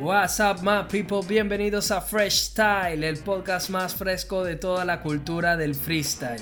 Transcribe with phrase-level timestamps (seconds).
[0.00, 1.26] What's up, my people?
[1.26, 6.40] Bienvenidos a Fresh Style, el podcast más fresco de toda la cultura del freestyle.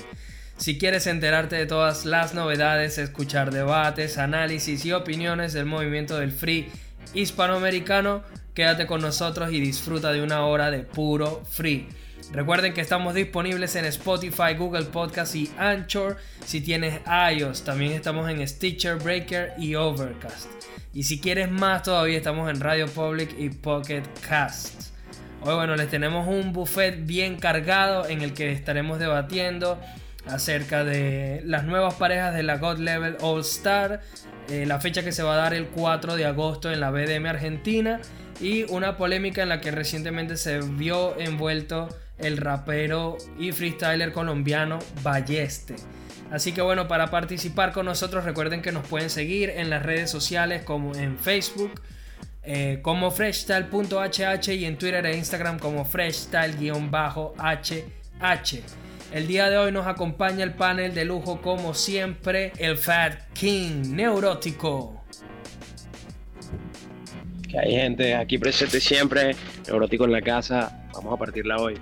[0.57, 6.31] Si quieres enterarte de todas las novedades, escuchar debates, análisis y opiniones del movimiento del
[6.31, 6.69] free
[7.15, 8.21] hispanoamericano,
[8.53, 11.89] quédate con nosotros y disfruta de una hora de puro free.
[12.31, 16.17] Recuerden que estamos disponibles en Spotify, Google Podcast y Anchor.
[16.45, 16.99] Si tienes
[17.31, 20.47] iOS, también estamos en Stitcher, Breaker y Overcast.
[20.93, 24.91] Y si quieres más, todavía estamos en Radio Public y Pocket Cast.
[25.41, 29.79] Hoy, bueno, les tenemos un buffet bien cargado en el que estaremos debatiendo
[30.25, 34.01] acerca de las nuevas parejas de la God Level All Star,
[34.49, 37.25] eh, la fecha que se va a dar el 4 de agosto en la BDM
[37.27, 38.01] Argentina
[38.41, 44.79] y una polémica en la que recientemente se vio envuelto el rapero y freestyler colombiano
[45.03, 45.75] Balleste.
[46.31, 50.09] Así que bueno, para participar con nosotros recuerden que nos pueden seguir en las redes
[50.09, 51.81] sociales como en Facebook
[52.49, 56.63] eh, como freshstyle.hh y en Twitter e Instagram como freshstyle-hh.
[59.11, 63.93] El día de hoy nos acompaña el panel de lujo como siempre, el Fat King
[63.93, 65.03] Neurótico.
[67.61, 69.35] Hay gente aquí presente siempre,
[69.67, 71.77] Neurótico en la casa, vamos a partirla hoy.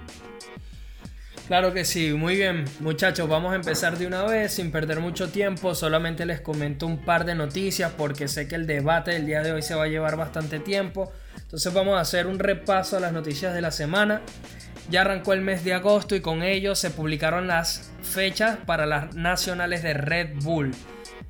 [1.47, 5.29] Claro que sí, muy bien muchachos, vamos a empezar de una vez sin perder mucho
[5.29, 9.43] tiempo, solamente les comento un par de noticias porque sé que el debate del día
[9.43, 12.99] de hoy se va a llevar bastante tiempo, entonces vamos a hacer un repaso a
[12.99, 14.21] las noticias de la semana.
[14.89, 19.15] Ya arrancó el mes de agosto y con ello se publicaron las fechas para las
[19.15, 20.71] nacionales de Red Bull.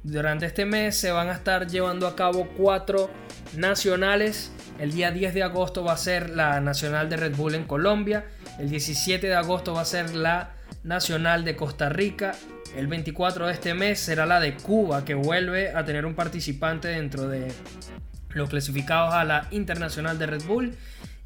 [0.03, 3.09] Durante este mes se van a estar llevando a cabo cuatro
[3.55, 4.51] nacionales.
[4.77, 8.25] El día 10 de agosto va a ser la nacional de Red Bull en Colombia.
[8.59, 10.51] El 17 de agosto va a ser la
[10.83, 12.33] Nacional de Costa Rica.
[12.75, 16.87] El 24 de este mes será la de Cuba, que vuelve a tener un participante
[16.89, 17.51] dentro de
[18.29, 20.75] los clasificados a la Internacional de Red Bull.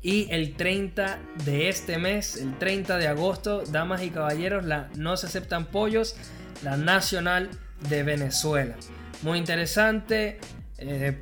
[0.02, 5.18] Y el 30 de este mes, el 30 de agosto, damas y caballeros, la No
[5.18, 6.16] se aceptan pollos,
[6.64, 7.50] la Nacional
[7.90, 8.76] de Venezuela.
[9.22, 10.40] Muy interesante.
[10.78, 11.18] Eh,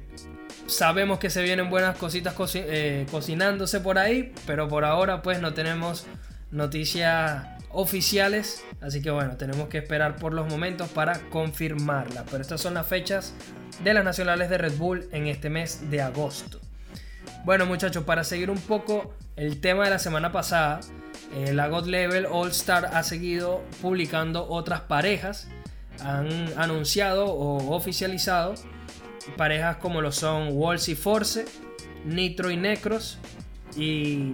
[0.67, 5.53] Sabemos que se vienen buenas cositas eh, cocinándose por ahí, pero por ahora pues no
[5.53, 6.05] tenemos
[6.51, 12.25] noticias oficiales, así que bueno, tenemos que esperar por los momentos para confirmarla.
[12.29, 13.33] Pero estas son las fechas
[13.81, 16.59] de las nacionales de Red Bull en este mes de agosto.
[17.45, 20.81] Bueno muchachos, para seguir un poco el tema de la semana pasada,
[21.33, 25.47] eh, la God Level All Star ha seguido publicando otras parejas,
[26.03, 28.55] han anunciado o oficializado
[29.35, 31.45] parejas como lo son Walls y Force,
[32.05, 33.19] Nitro y Necros
[33.75, 34.33] y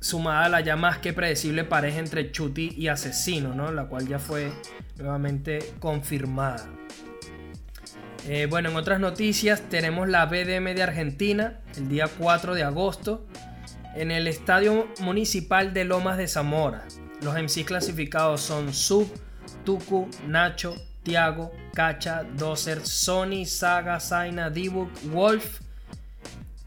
[0.00, 3.72] sumada a la ya más que predecible pareja entre Chuti y Asesino, ¿no?
[3.72, 4.52] la cual ya fue
[4.96, 6.66] nuevamente confirmada.
[8.28, 13.26] Eh, bueno, en otras noticias tenemos la BDM de Argentina el día 4 de agosto
[13.94, 16.86] en el Estadio Municipal de Lomas de Zamora.
[17.22, 19.08] Los MC clasificados son Sub,
[19.64, 20.76] Tuku, Nacho,
[21.08, 25.60] Tiago, Cacha, Dozer, Sony, Saga, Zaina, Dibuk, Wolf,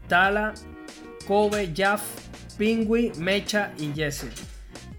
[0.08, 0.52] Tala,
[1.28, 2.02] Kobe, Jaff,
[2.58, 4.26] Pingui, Mecha y Jesse.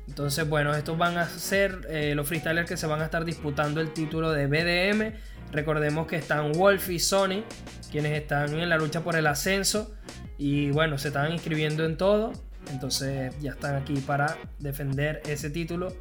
[0.08, 3.82] Entonces, bueno, estos van a ser eh, los freestylers que se van a estar disputando
[3.82, 5.14] el título de BDM.
[5.52, 7.44] Recordemos que están Wolf y Sony,
[7.92, 9.94] quienes están en la lucha por el ascenso.
[10.38, 12.32] Y bueno, se están inscribiendo en todo.
[12.72, 15.94] Entonces ya están aquí para defender ese título.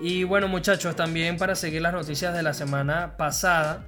[0.00, 3.86] Y bueno muchachos, también para seguir las noticias de la semana pasada,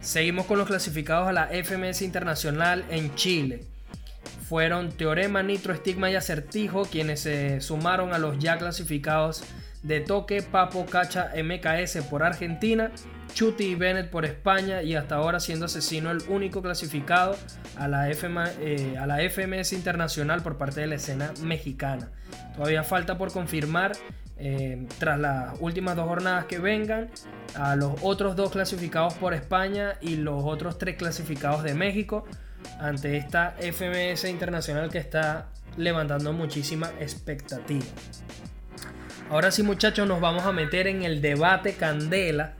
[0.00, 3.64] seguimos con los clasificados a la FMS Internacional en Chile.
[4.48, 9.42] Fueron Teorema, Nitro, Estigma y Acertijo quienes se sumaron a los ya clasificados
[9.82, 12.92] de Toque, Papo, Cacha, MKS por Argentina,
[13.34, 17.36] Chuti y Bennett por España y hasta ahora siendo Asesino el único clasificado
[17.76, 22.10] a la, eh, a la FMS Internacional por parte de la escena mexicana.
[22.54, 23.92] Todavía falta por confirmar
[24.44, 27.10] eh, tras las últimas dos jornadas que vengan,
[27.54, 32.24] a los otros dos clasificados por España y los otros tres clasificados de México
[32.80, 37.84] ante esta FMS internacional que está levantando muchísima expectativa.
[39.30, 42.54] Ahora sí muchachos nos vamos a meter en el debate candela,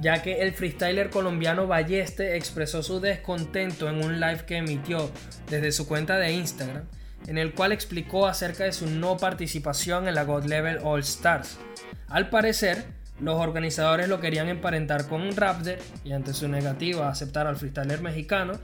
[0.00, 5.10] ya que el freestyler colombiano Balleste expresó su descontento en un live que emitió
[5.50, 6.84] desde su cuenta de Instagram
[7.26, 11.58] en el cual explicó acerca de su no participación en la God Level All Stars.
[12.08, 12.86] Al parecer,
[13.20, 17.56] los organizadores lo querían emparentar con un Raptor y ante su negativa a aceptar al
[17.56, 18.54] freestyler mexicano,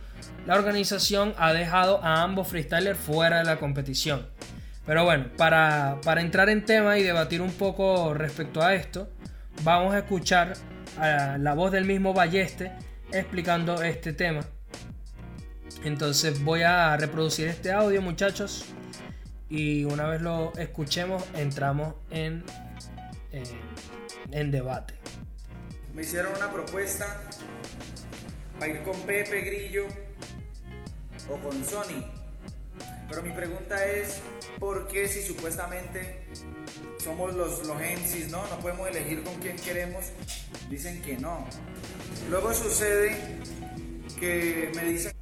[0.47, 4.27] la organización ha dejado a ambos freestylers fuera de la competición.
[4.87, 9.09] Pero bueno, para, para entrar en tema y debatir un poco respecto a esto,
[9.63, 10.55] vamos a escuchar
[10.97, 12.73] la voz del mismo Balleste
[13.11, 14.41] explicando este tema
[15.85, 18.65] Entonces voy a reproducir este audio, muchachos.
[19.51, 22.43] Y una vez lo escuchemos, entramos en,
[24.33, 24.95] en debate.
[25.93, 27.21] Me hicieron una propuesta
[28.59, 29.87] para ir con Pepe Grillo
[31.31, 32.03] o con Sony.
[33.09, 34.21] Pero mi pregunta es,
[34.59, 36.27] ¿por qué si supuestamente
[36.99, 37.77] somos los, los
[38.31, 38.47] ¿no?
[38.47, 40.07] No podemos elegir con quién queremos.
[40.71, 41.47] Dicen que no.
[42.31, 43.39] Luego sucede
[44.19, 45.13] que me dicen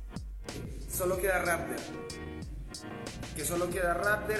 [1.03, 1.77] solo queda Raptor.
[3.35, 4.39] Que solo queda Raptor,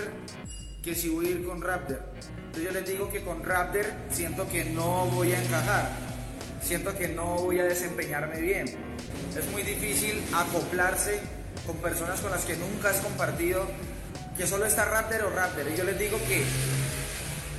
[0.85, 2.05] que si voy a ir con Raptor.
[2.37, 5.91] Entonces yo les digo que con Raptor siento que no voy a encajar.
[6.63, 8.67] Siento que no voy a desempeñarme bien.
[9.37, 11.21] Es muy difícil acoplarse
[11.67, 13.67] con personas con las que nunca has compartido,
[14.39, 15.67] que solo está Raptor o Raptor.
[15.69, 16.45] Y yo les digo que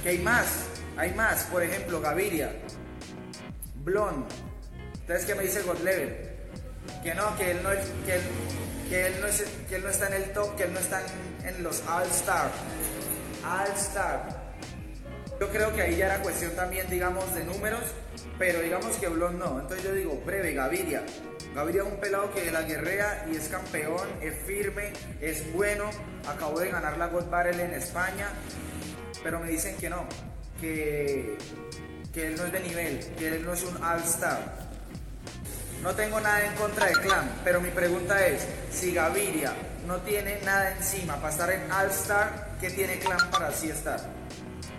[0.01, 0.47] que hay más,
[0.95, 1.43] hay más.
[1.43, 2.55] Por ejemplo, Gaviria,
[3.83, 4.31] Blond.
[5.01, 6.22] Entonces, ¿qué me dice God Level?
[7.01, 8.19] Que no, que él no, que
[8.89, 11.01] que él no, es, que él no está en el top, que él no está
[11.45, 12.51] en, los All Star.
[13.43, 14.43] All Star.
[15.39, 17.81] Yo creo que ahí ya era cuestión también, digamos, de números,
[18.37, 19.59] pero digamos que Blond no.
[19.61, 21.03] Entonces yo digo, breve, Gaviria.
[21.55, 25.89] Gaviria es un pelado que la guerrea y es campeón, es firme, es bueno.
[26.27, 28.29] Acabó de ganar la Gold Barrel en España
[29.23, 30.05] pero me dicen que no,
[30.59, 31.37] que,
[32.13, 34.72] que él no es de nivel, que él no es un All-Star.
[35.83, 39.53] No tengo nada en contra de Clan, pero mi pregunta es, si Gaviria
[39.85, 43.99] no tiene nada encima para estar en All-Star, ¿qué tiene Clan para así estar?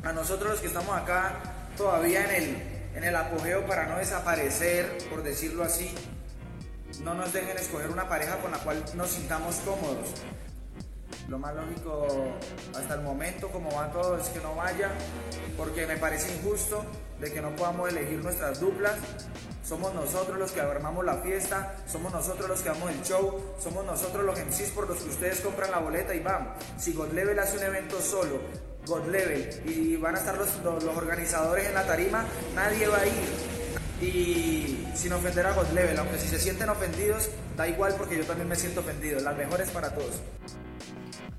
[0.03, 1.35] A nosotros los que estamos acá
[1.77, 2.57] todavía en el,
[2.97, 5.95] en el apogeo para no desaparecer, por decirlo así,
[7.03, 10.09] no nos dejen escoger una pareja con la cual nos sintamos cómodos.
[11.29, 12.33] Lo más lógico
[12.75, 14.91] hasta el momento, como va todo, es que no vaya,
[15.59, 16.83] porque me parece injusto
[17.25, 18.95] de que no podamos elegir nuestras duplas.
[19.65, 23.85] Somos nosotros los que armamos la fiesta, somos nosotros los que damos el show, somos
[23.87, 26.53] nosotros los MCs por los que ustedes compran la boleta y van.
[26.79, 28.41] Si God Level hace un evento solo,
[28.87, 33.07] God Level, y van a estar los, los, organizadores en la tarima, nadie va a
[33.07, 33.55] ir
[34.03, 38.25] y sin ofender a God Level, aunque si se sienten ofendidos, da igual porque yo
[38.25, 39.19] también me siento ofendido.
[39.21, 40.21] Las mejores para todos.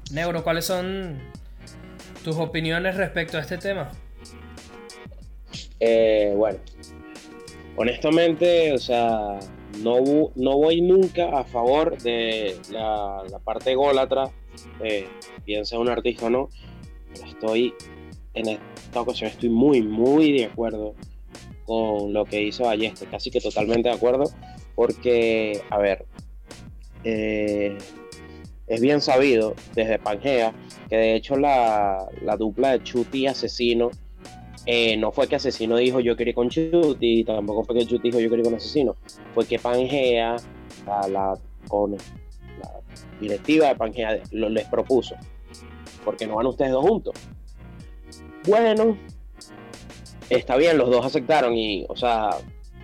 [0.10, 1.20] Neuro, ¿cuáles son
[2.24, 3.92] tus opiniones respecto a este tema?
[5.80, 6.60] Eh, bueno,
[7.76, 9.40] honestamente, o sea,
[9.82, 14.32] no, no voy nunca a favor de la, parte ególatra,
[14.84, 15.08] eh,
[15.78, 16.50] un artista o no,
[17.14, 17.74] pero estoy,
[18.34, 20.96] en esta ocasión estoy muy, muy de acuerdo
[21.66, 24.32] con lo que hizo Balleste, casi que totalmente de acuerdo,
[24.76, 26.06] porque, a ver,
[27.04, 27.78] eh,
[28.68, 30.54] es bien sabido desde Pangea
[30.90, 32.08] que de hecho la,
[32.38, 33.92] dupla de Chuti y Asesino
[34.66, 38.20] eh, no fue que Asesino dijo yo quería con Chuti, tampoco fue que Chuti dijo
[38.20, 38.96] yo quería con Asesino,
[39.34, 40.38] fue que Pangea,
[40.86, 42.72] la, con la
[43.20, 45.16] directiva de Pangea lo, les propuso,
[46.04, 47.14] porque no van ustedes dos juntos.
[48.48, 48.98] Bueno,
[50.30, 52.32] está bien, los dos aceptaron y, o sea,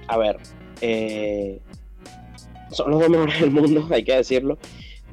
[0.07, 0.37] a ver,
[0.81, 1.59] eh,
[2.69, 4.57] son los dos mejores del mundo, hay que decirlo.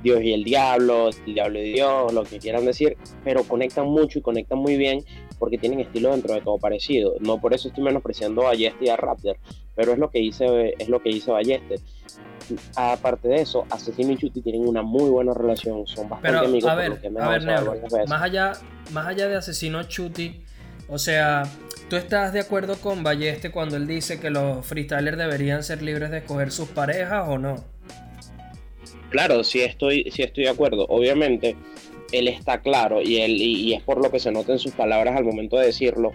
[0.02, 4.20] Dios y el diablo, el diablo y Dios, lo que quieran decir, pero conectan mucho
[4.20, 5.04] y conectan muy bien
[5.38, 7.14] porque tienen estilo dentro de todo parecido.
[7.20, 9.36] No por eso estoy menospreciando a Ballester y a Raptor,
[9.74, 11.80] pero es lo que hice, es lo que hizo Ballester.
[12.76, 16.70] Aparte de eso, Asesino y Chuti tienen una muy buena relación, son bastante amigos.
[16.70, 18.52] A ver, a ver, más allá,
[18.92, 20.42] más allá de Asesino Chuti,
[20.88, 21.42] o sea,
[21.90, 26.10] ¿tú estás de acuerdo con Balleste cuando él dice que los freestylers deberían ser libres
[26.10, 27.62] de escoger sus parejas o no?
[29.10, 30.86] Claro, sí estoy, sí estoy de acuerdo.
[30.88, 31.56] Obviamente,
[32.12, 35.16] él está claro y, él, y, es por lo que se nota en sus palabras
[35.16, 36.12] al momento de decirlo.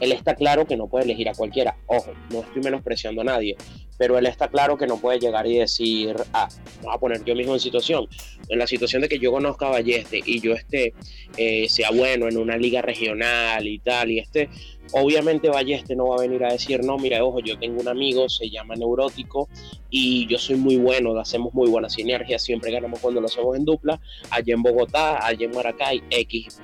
[0.00, 1.76] Él está claro que no puede elegir a cualquiera.
[1.86, 3.56] Ojo, no estoy menospreciando a nadie,
[3.96, 6.48] pero él está claro que no puede llegar y decir, ah,
[6.82, 8.08] voy a poner yo mismo en situación.
[8.48, 10.94] En la situación de que yo conozca a Balleste y yo esté,
[11.36, 14.48] eh, sea bueno en una liga regional y tal, y esté
[14.92, 18.28] Obviamente Balleste no va a venir a decir, no, mira, ojo, yo tengo un amigo,
[18.28, 19.48] se llama Neurótico
[19.90, 23.64] y yo soy muy bueno, hacemos muy buena sinergia, siempre ganamos cuando lo hacemos en
[23.64, 24.00] dupla,
[24.30, 26.60] allá en Bogotá, allá en Maracay, X,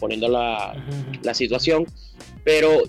[0.00, 0.82] poniendo la,
[1.22, 1.86] la situación,
[2.48, 2.84] pero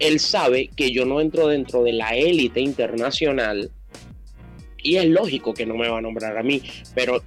[0.00, 3.70] él sabe que yo no entro dentro de la élite internacional
[4.78, 6.60] y es lógico que no me va a nombrar a mí,
[6.92, 7.22] pero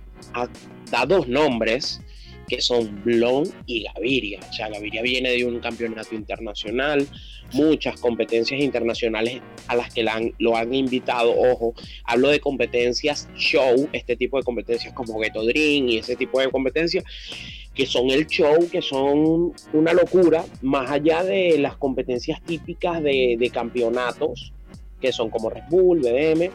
[0.91, 2.01] da dos nombres
[2.49, 4.41] que son Blon y Gaviria.
[4.49, 7.07] O sea, Gaviria viene de un campeonato internacional,
[7.53, 10.05] muchas competencias internacionales a las que
[10.37, 11.33] lo han invitado.
[11.37, 16.39] Ojo, hablo de competencias show, este tipo de competencias como Ghetto Dream y ese tipo
[16.39, 17.03] de competencias
[17.73, 23.37] que son el show, que son una locura, más allá de las competencias típicas de,
[23.39, 24.51] de campeonatos,
[24.99, 26.51] que son como Red Bull, BDM.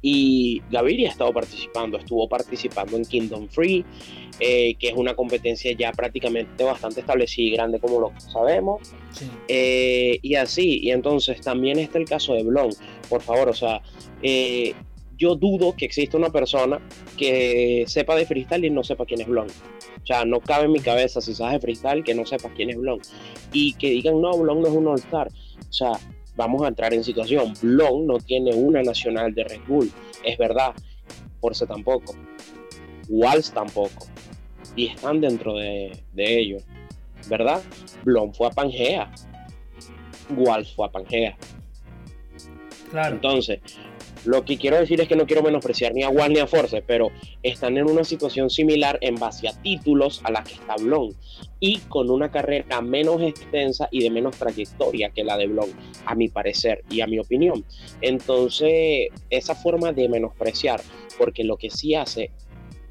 [0.00, 3.84] Y Gaviria ha estado participando, estuvo participando en Kingdom Free,
[4.38, 8.80] eh, que es una competencia ya prácticamente bastante establecida y grande como lo sabemos.
[9.48, 12.70] Eh, y así, y entonces también está el caso de Blon.
[13.08, 13.82] Por favor, o sea,
[14.22, 14.74] eh,
[15.16, 16.80] yo dudo que exista una persona
[17.16, 19.48] que sepa de freestyle y no sepa quién es Blon.
[19.48, 22.70] O sea, no cabe en mi cabeza si sabes de freestyle que no sepas quién
[22.70, 23.00] es Blon.
[23.52, 25.28] Y que digan, no, Blon no es un All-Star.
[25.68, 25.92] O sea,
[26.38, 27.52] vamos a entrar en situación.
[27.60, 29.90] Blon no tiene una nacional de Red Bull,
[30.24, 30.72] es verdad.
[31.40, 32.14] Force tampoco.
[33.08, 34.06] Walls tampoco.
[34.76, 36.62] Y están dentro de, ellos,
[37.28, 37.60] ¿verdad?
[38.04, 39.12] Blon fue a Pangea.
[40.36, 41.36] Walls fue a Pangea.
[42.90, 43.16] Claro.
[43.16, 43.60] Entonces,
[44.28, 46.82] lo que quiero decir es que no quiero menospreciar ni a Juan ni a Force,
[46.82, 47.08] pero
[47.42, 51.16] están en una situación similar en base a títulos a la que está Blon
[51.60, 55.70] y con una carrera menos extensa y de menos trayectoria que la de Blon,
[56.04, 57.64] a mi parecer y a mi opinión.
[58.02, 60.82] Entonces, esa forma de menospreciar,
[61.16, 62.30] porque lo que sí hace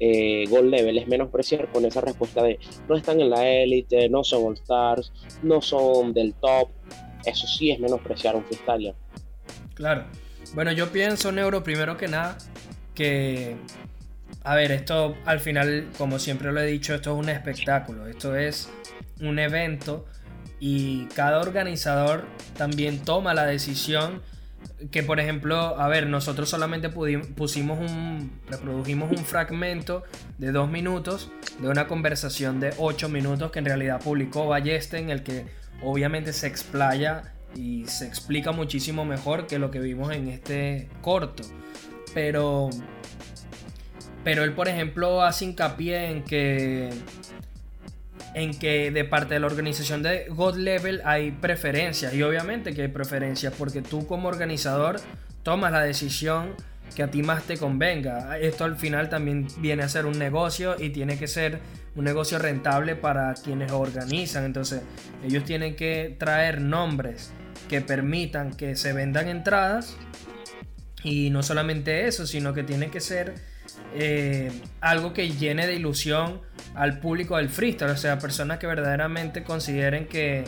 [0.00, 4.24] eh, Gold Level es menospreciar con esa respuesta de no están en la élite, no
[4.24, 5.12] son All Stars,
[5.44, 6.70] no son del top.
[7.24, 8.96] Eso sí es menospreciar un freestyler.
[9.74, 10.04] Claro.
[10.54, 12.38] Bueno, yo pienso, Neuro, primero que nada,
[12.94, 13.56] que,
[14.42, 18.34] a ver, esto al final, como siempre lo he dicho, esto es un espectáculo, esto
[18.34, 18.68] es
[19.20, 20.06] un evento
[20.60, 22.24] y cada organizador
[22.56, 24.22] también toma la decisión
[24.90, 30.02] que por ejemplo, a ver, nosotros solamente pusimos un, reprodujimos un fragmento
[30.38, 35.10] de dos minutos de una conversación de ocho minutos que en realidad publicó Balleste en
[35.10, 35.46] el que
[35.82, 41.42] obviamente se explaya y se explica muchísimo mejor que lo que vimos en este corto.
[42.14, 42.70] Pero,
[44.24, 46.90] pero él, por ejemplo, hace hincapié en que,
[48.34, 52.14] en que de parte de la organización de God Level hay preferencias.
[52.14, 55.00] Y obviamente que hay preferencias porque tú como organizador
[55.42, 56.54] tomas la decisión
[56.94, 58.38] que a ti más te convenga.
[58.38, 61.60] Esto al final también viene a ser un negocio y tiene que ser
[61.94, 64.44] un negocio rentable para quienes organizan.
[64.44, 64.82] Entonces
[65.24, 67.32] ellos tienen que traer nombres
[67.68, 69.96] que permitan que se vendan entradas.
[71.04, 73.34] Y no solamente eso, sino que tiene que ser
[73.94, 76.40] eh, algo que llene de ilusión
[76.74, 77.92] al público del freestyle.
[77.92, 80.44] O sea, personas que verdaderamente consideren que,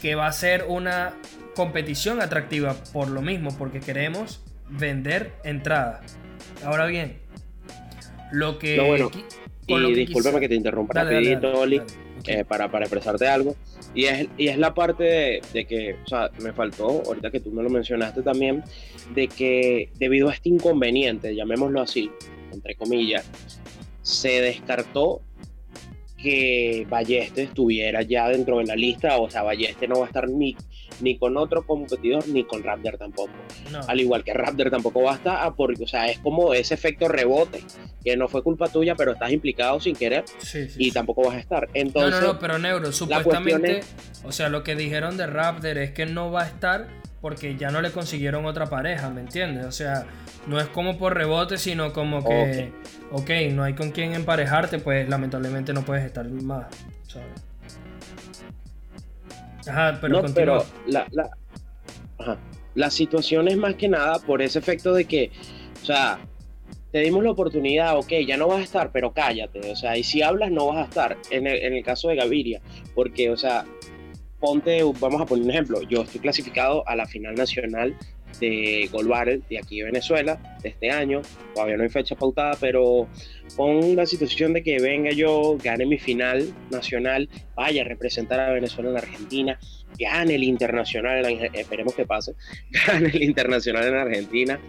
[0.00, 1.14] que va a ser una
[1.54, 6.16] competición atractiva por lo mismo, porque queremos vender entradas.
[6.64, 7.18] Ahora bien,
[8.30, 8.76] lo que...
[9.66, 11.82] y discúlpame que te interrumpa rapidito, Oli,
[12.26, 13.56] eh, para, para expresarte algo.
[13.98, 17.50] Y es, y es la parte de, que, o sea, me faltó, ahorita que tú
[17.50, 18.62] me lo mencionaste también,
[19.12, 22.08] de que debido a este inconveniente, llamémoslo así,
[22.52, 23.28] entre comillas,
[24.02, 25.20] se descartó
[26.16, 30.28] que Balleste estuviera ya dentro de la lista, o sea, Balleste no va a estar
[30.28, 30.54] ni
[31.00, 33.32] ni con otro competidor, ni con Raptor tampoco.
[33.86, 36.74] Al igual que Raptor tampoco va a estar, ah, porque, o sea, es como ese
[36.74, 37.62] efecto rebote,
[38.04, 40.24] que no fue culpa tuya, pero estás implicado sin querer
[40.76, 41.68] y tampoco vas a estar.
[41.74, 43.80] Entonces, no, no, no, pero Neuro, supuestamente,
[44.24, 46.88] o sea, lo que dijeron de Raptor es que no va a estar
[47.20, 49.66] porque ya no le consiguieron otra pareja, ¿me entiendes?
[49.66, 50.06] O sea,
[50.46, 52.72] no es como por rebote, sino como que,
[53.10, 56.66] ok, okay no hay con quién emparejarte, pues lamentablemente no puedes estar más,
[57.06, 57.47] ¿sabes?
[59.64, 61.30] Pero, no, pero la, la,
[62.74, 65.30] la situación es más que nada por ese efecto de que,
[65.82, 66.18] o sea,
[66.92, 70.02] te dimos la oportunidad, ok, ya no vas a estar, pero cállate, o sea, y
[70.02, 72.60] si hablas no vas a estar, en el, en el caso de Gaviria,
[72.94, 73.64] porque, o sea,
[74.40, 77.96] ponte, vamos a poner un ejemplo, yo estoy clasificado a la final nacional
[78.40, 81.22] de Gold de aquí de Venezuela de este año.
[81.54, 83.08] Todavía no hay fecha pautada, pero
[83.56, 88.52] con la situación de que venga yo, gane mi final nacional, vaya a representar a
[88.52, 89.58] Venezuela en Argentina,
[89.98, 92.34] gane el internacional, esperemos que pase,
[92.86, 94.60] gane el internacional en Argentina,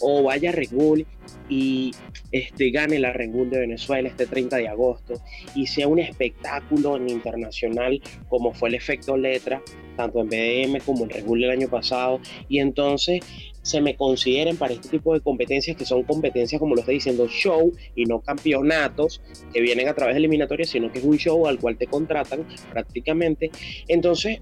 [0.00, 1.06] o vaya a Red Bull
[1.48, 1.92] y
[2.32, 5.14] este, gane la Red Bull de Venezuela este 30 de agosto
[5.54, 9.62] y sea un espectáculo en internacional como fue el efecto letra,
[9.96, 13.20] tanto en BDM como en Red Bull el año pasado, y entonces
[13.62, 17.26] se me consideren para este tipo de competencias que son competencias, como lo estoy diciendo,
[17.26, 19.20] show y no campeonatos
[19.52, 22.46] que vienen a través de eliminatorias, sino que es un show al cual te contratan
[22.70, 23.50] prácticamente.
[23.88, 24.40] Entonces,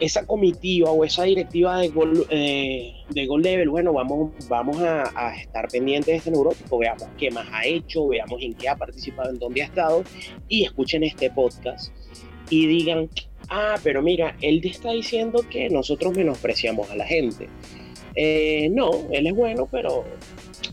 [0.00, 5.68] esa comitiva o esa directiva de Gold, eh, de Level, bueno, vamos, vamos a, estar
[5.68, 9.38] pendientes de este neurótico, veamos qué más ha hecho, veamos en qué ha participado, en
[9.38, 10.02] dónde ha estado,
[10.48, 11.92] y escuchen este podcast
[12.48, 13.10] y digan,
[13.50, 17.48] ah, pero mira, él te está diciendo que nosotros menospreciamos a la gente.
[18.14, 20.04] Eh, no, él es bueno, pero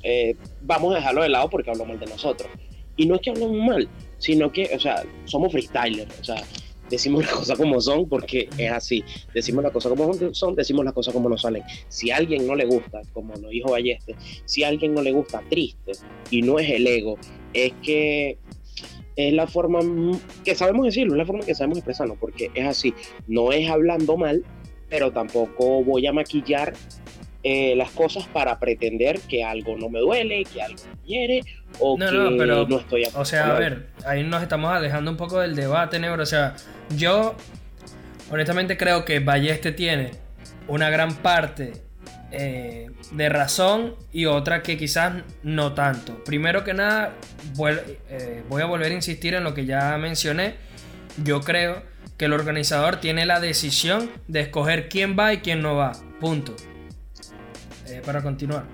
[0.03, 2.49] eh, vamos a dejarlo de lado porque habló mal de nosotros.
[2.95, 6.43] Y no es que hablemos mal, sino que, o sea, somos freestylers, o sea,
[6.89, 9.03] decimos las cosas como son porque es así.
[9.33, 11.63] Decimos las cosas como son, decimos las cosas como nos salen.
[11.89, 14.15] Si a alguien no le gusta, como lo dijo Balleste,
[14.45, 15.91] si a alguien no le gusta triste
[16.31, 17.17] y no es el ego,
[17.53, 18.37] es que
[19.17, 19.79] es la forma
[20.45, 22.93] que sabemos decirlo, es la forma que sabemos expresarlo, porque es así.
[23.27, 24.43] No es hablando mal,
[24.89, 26.73] pero tampoco voy a maquillar
[27.43, 31.41] eh, las cosas para pretender que algo no me duele, que algo me hiere
[31.79, 35.55] o que no, estoy O sea, a ver, ahí nos estamos alejando un poco del
[35.55, 36.21] debate, negro.
[36.21, 36.55] O sea,
[36.95, 37.35] yo
[38.29, 40.11] honestamente creo que Balleste tiene
[40.67, 41.86] una gran parte
[42.31, 46.23] eh, de razón y otra que quizás no tanto.
[46.25, 47.13] Primero que nada,
[48.09, 50.55] eh, voy a volver a insistir en lo que ya mencioné.
[51.23, 51.83] Yo creo
[52.17, 55.93] que el organizador tiene la decisión de escoger quién va y quién no va.
[56.19, 56.55] Punto.
[57.87, 58.65] Eh, para continuar.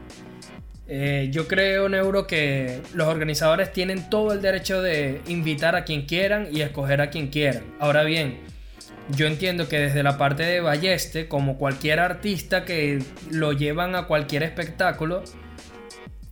[1.30, 6.48] yo creo, Neuro, que los organizadores tienen todo el derecho de invitar a quien quieran
[6.52, 7.64] y escoger a quien quieran.
[7.80, 8.53] Ahora bien,
[9.10, 14.08] yo entiendo que desde la parte de Balleste, como cualquier artista que lo llevan a
[14.08, 15.24] cualquier espectáculo,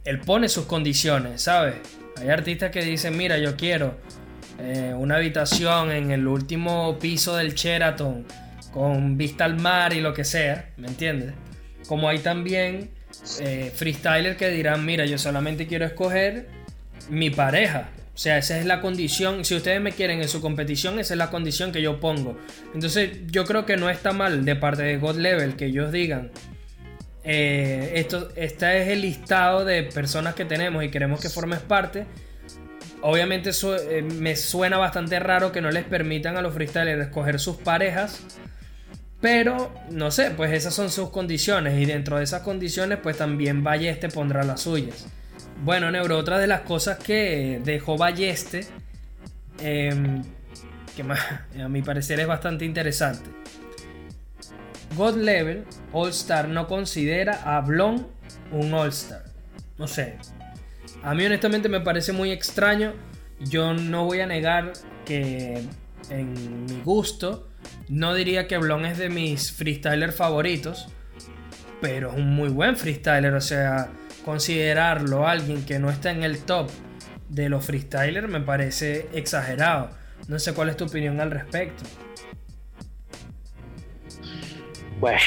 [0.05, 1.75] él pone sus condiciones, ¿sabes?
[2.19, 3.97] Hay artistas que dicen, mira, yo quiero
[4.59, 8.25] eh, una habitación en el último piso del Sheraton
[8.71, 11.33] con vista al mar y lo que sea, ¿me entiendes?
[11.87, 12.89] Como hay también
[13.39, 16.47] eh, freestylers que dirán, mira, yo solamente quiero escoger
[17.09, 19.45] mi pareja, o sea, esa es la condición.
[19.45, 22.37] Si ustedes me quieren en su competición, esa es la condición que yo pongo.
[22.73, 26.31] Entonces, yo creo que no está mal de parte de God Level que ellos digan.
[27.23, 32.05] Eh, esto, este es el listado de personas que tenemos y queremos que formes parte.
[33.01, 33.51] Obviamente
[33.89, 38.21] eh, me suena bastante raro que no les permitan a los freestylers escoger sus parejas.
[39.21, 41.79] Pero, no sé, pues esas son sus condiciones.
[41.79, 45.07] Y dentro de esas condiciones, pues también Balleste pondrá las suyas.
[45.63, 48.65] Bueno, Neuro, otra de las cosas que dejó Balleste,
[49.59, 50.23] em,
[50.95, 51.03] que
[51.61, 53.29] a mi parecer es bastante interesante.
[54.97, 55.63] God Level
[55.93, 58.07] All Star no considera a Blon
[58.51, 59.23] un All Star.
[59.77, 60.17] No sé.
[61.03, 62.93] A mí honestamente me parece muy extraño.
[63.39, 64.73] Yo no voy a negar
[65.05, 65.61] que
[66.09, 67.47] en mi gusto
[67.87, 70.87] no diría que Blon es de mis freestylers favoritos.
[71.81, 73.33] Pero es un muy buen freestyler.
[73.33, 73.89] O sea,
[74.25, 76.69] considerarlo alguien que no está en el top
[77.29, 79.89] de los freestylers me parece exagerado.
[80.27, 81.83] No sé cuál es tu opinión al respecto.
[84.99, 85.19] Bueno,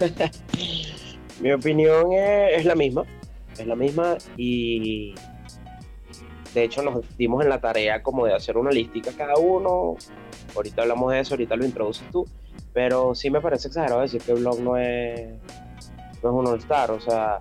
[1.40, 3.04] mi opinión es, la misma.
[3.56, 5.14] Es la misma y
[6.54, 9.96] de hecho nos dimos en la tarea como de hacer una lística cada uno.
[10.56, 12.26] Ahorita hablamos de eso, ahorita lo introduces tú.
[12.72, 15.30] Pero sí me parece exagerado decir que el blog no es,
[16.22, 16.90] no es un all-star.
[16.90, 17.38] O sea,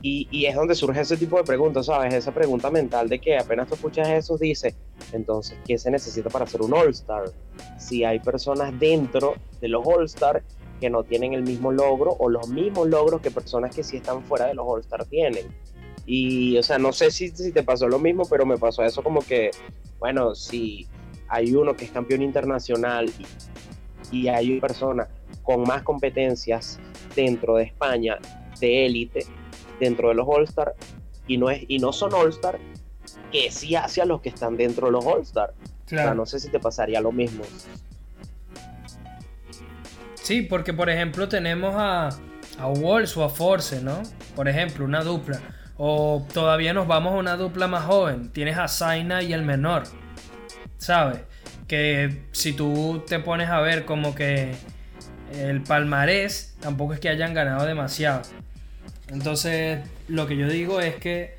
[0.00, 2.14] y, es donde surge ese tipo de preguntas, ¿sabes?
[2.14, 4.74] Esa pregunta mental de que apenas tú escuchas eso, dice,
[5.12, 7.32] entonces, ¿qué se necesita para ser un All-Star?
[7.78, 10.42] Si hay personas dentro de los All-Star
[10.80, 14.22] que no tienen el mismo logro o los mismos logros que personas que sí están
[14.22, 15.46] fuera de los All-Star tienen.
[16.06, 19.02] Y, o sea, no sé si, si te pasó lo mismo, pero me pasó eso
[19.02, 19.50] como que,
[19.98, 20.86] bueno, si
[21.28, 23.10] hay uno que es campeón internacional
[24.10, 25.08] y, y hay una persona
[25.42, 26.78] con más competencias
[27.16, 28.18] dentro de España
[28.60, 29.26] de élite,
[29.80, 30.74] dentro de los All-Star
[31.26, 32.58] y no, es, y no son All-Star
[33.32, 35.54] que sí hacia los que están dentro de los All-Star.
[35.86, 37.44] O sea, no sé si te pasaría lo mismo.
[40.14, 42.08] Sí, porque por ejemplo tenemos a,
[42.58, 44.02] a Walls o a Force, ¿no?
[44.36, 45.40] Por ejemplo, una dupla.
[45.78, 48.30] O todavía nos vamos a una dupla más joven.
[48.30, 49.84] Tienes a Zaina y el menor.
[50.76, 51.20] ¿Sabes?
[51.66, 54.54] Que si tú te pones a ver como que
[55.32, 58.22] el palmarés, tampoco es que hayan ganado demasiado.
[59.10, 61.36] Entonces, lo que yo digo es que.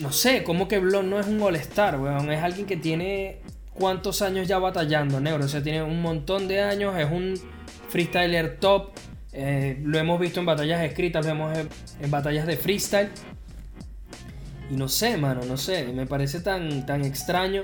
[0.00, 2.30] No sé, como que Blon no es un all-star, weón.
[2.32, 3.38] Es alguien que tiene
[3.72, 5.44] cuántos años ya batallando, negro.
[5.44, 7.34] O sea, tiene un montón de años, es un
[7.88, 8.90] freestyler top.
[9.32, 11.58] Eh, lo hemos visto en batallas escritas, lo vemos
[12.00, 13.08] en, batallas de freestyle.
[14.70, 15.84] Y no sé, mano, no sé.
[15.92, 17.62] Me parece tan, tan extraño.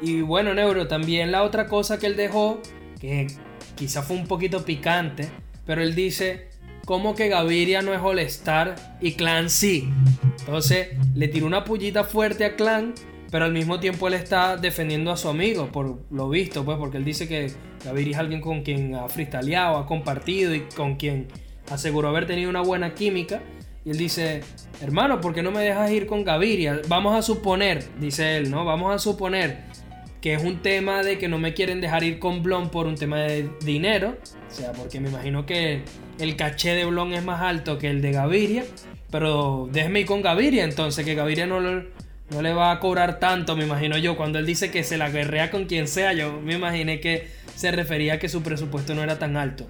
[0.00, 2.62] Y bueno, Neuro, también la otra cosa que él dejó,
[3.00, 3.26] que
[3.74, 5.28] quizá fue un poquito picante,
[5.66, 6.47] pero él dice
[6.88, 9.90] como que Gaviria no es All-Star y Clan sí.
[10.38, 12.94] Entonces le tiró una pullita fuerte a Clan,
[13.30, 16.96] pero al mismo tiempo él está defendiendo a su amigo, por lo visto, pues, porque
[16.96, 17.52] él dice que
[17.84, 21.28] Gaviria es alguien con quien ha freestyleado, ha compartido y con quien
[21.70, 23.42] aseguró haber tenido una buena química.
[23.84, 24.40] Y él dice,
[24.80, 26.80] hermano, ¿por qué no me dejas ir con Gaviria?
[26.88, 28.64] Vamos a suponer, dice él, ¿no?
[28.64, 29.64] Vamos a suponer
[30.20, 32.96] que es un tema de que no me quieren dejar ir con Blon por un
[32.96, 34.16] tema de dinero.
[34.50, 35.82] O sea, porque me imagino que
[36.18, 38.64] el caché de Blon es más alto que el de Gaviria.
[39.10, 43.56] Pero déjeme ir con Gaviria entonces, que Gaviria no, no le va a cobrar tanto,
[43.56, 44.16] me imagino yo.
[44.16, 47.70] Cuando él dice que se la guerrea con quien sea, yo me imaginé que se
[47.70, 49.66] refería a que su presupuesto no era tan alto.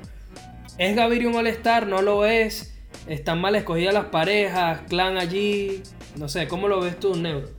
[0.79, 1.87] ¿Es Gaviria un All-Star?
[1.87, 2.75] ¿No lo es?
[3.07, 4.81] ¿Están mal escogidas las parejas?
[4.89, 5.83] ¿Clan allí?
[6.17, 7.58] No sé, ¿cómo lo ves tú, Neuro?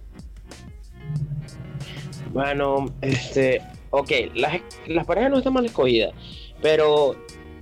[2.32, 6.14] Bueno, este, ok, las, las parejas no están mal escogidas,
[6.62, 7.16] pero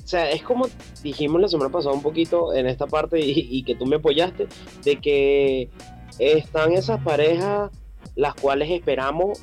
[0.07, 0.69] o sea, es como
[1.03, 4.47] dijimos la semana pasada un poquito en esta parte y, que tú me apoyaste,
[4.85, 5.69] de que
[6.17, 7.71] están esas parejas
[8.15, 9.39] las cuales esperamos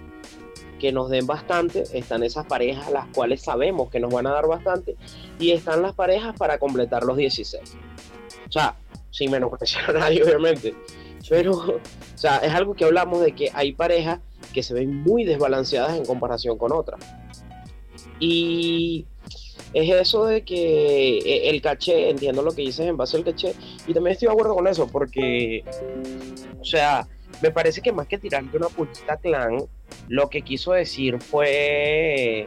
[0.81, 4.47] que nos den bastante, están esas parejas las cuales sabemos que nos van a dar
[4.47, 4.97] bastante
[5.39, 7.77] y están las parejas para completar los 16.
[8.49, 8.75] O sea,
[9.11, 10.75] sin menospreciar a nadie obviamente,
[11.29, 11.81] pero o
[12.15, 14.21] sea, es algo que hablamos de que hay parejas
[14.55, 17.01] que se ven muy desbalanceadas en comparación con otras.
[18.19, 19.05] Y
[19.75, 23.55] es eso de que eh, el caché, entiendo lo que dices en base al caché,
[23.87, 25.65] y también estoy de acuerdo con eso, porque,
[26.61, 27.07] o sea,
[27.43, 29.59] me parece que más que tirarle una puntita clan,
[30.09, 32.47] lo que quiso decir fue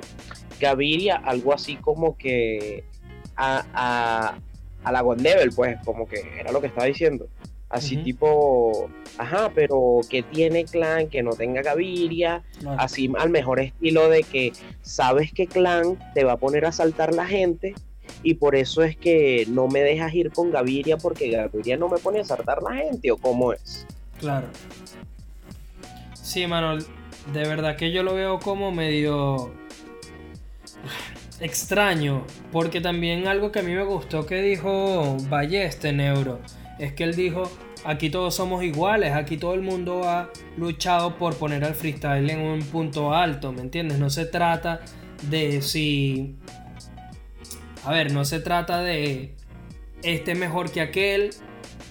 [0.59, 2.83] Gaviria, algo así como que
[3.35, 4.39] a,
[4.83, 7.27] a, la One Level, pues, como que era lo que estaba diciendo.
[7.69, 12.41] Así tipo, ajá, pero que tiene clan, que no tenga Gaviria,
[12.77, 17.13] así al mejor estilo de que sabes que clan te va a poner a saltar
[17.13, 17.75] la gente
[18.23, 21.97] y por eso es que no me dejas ir con Gaviria porque Gaviria no me
[21.97, 23.85] pone a saltar la gente o cómo es.
[24.17, 24.47] Claro.
[26.13, 26.85] Sí, Manuel,
[27.33, 29.51] de verdad que yo lo veo como medio
[31.41, 36.39] extraño, porque también algo que a mí me gustó que dijo Balleste Neuro
[36.79, 37.49] es que él dijo,
[37.85, 42.39] aquí todos somos iguales, aquí todo el mundo ha luchado por poner al freestyle en
[42.39, 43.99] un punto alto, ¿me entiendes?
[43.99, 44.81] No se trata
[45.29, 46.35] de si...
[47.83, 49.35] A ver, no se trata de
[50.03, 51.31] este mejor que aquel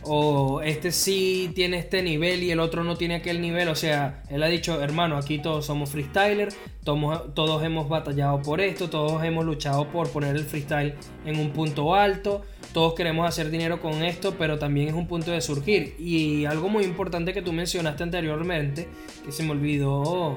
[0.06, 3.68] o este sí tiene este nivel y el otro no tiene aquel nivel.
[3.68, 6.48] O sea, él ha dicho, hermano, aquí todos somos freestyler,
[6.84, 11.94] todos, hemos batallado por esto, todos hemos luchado por poner el freestyle en un punto
[11.94, 12.42] alto,
[12.72, 15.96] todos queremos hacer dinero con esto, pero también es un punto de surgir.
[15.98, 18.88] Y algo muy importante que tú mencionaste anteriormente,
[19.24, 20.36] que se me olvidó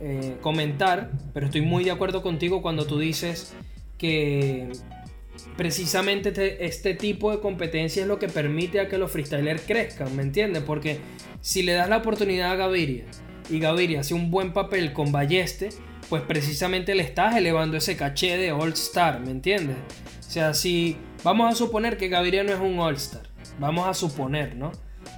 [0.00, 3.54] eh, comentar, pero estoy muy de acuerdo contigo cuando tú dices
[3.98, 4.70] que
[5.56, 10.14] precisamente este, este, tipo de competencia es lo que permite a que los freestylers crezcan,
[10.16, 10.62] ¿me entiendes?
[10.62, 10.98] Porque
[11.40, 13.04] si le das la oportunidad a Gaviria
[13.50, 15.68] y Gaviria hace un buen papel con Balleste,
[16.08, 19.76] pues precisamente le estás elevando ese caché de All Star, ¿me entiendes?
[20.26, 23.22] O sea, si vamos a suponer que Gaviria no es un All Star,
[23.58, 24.72] vamos a suponer, ¿no?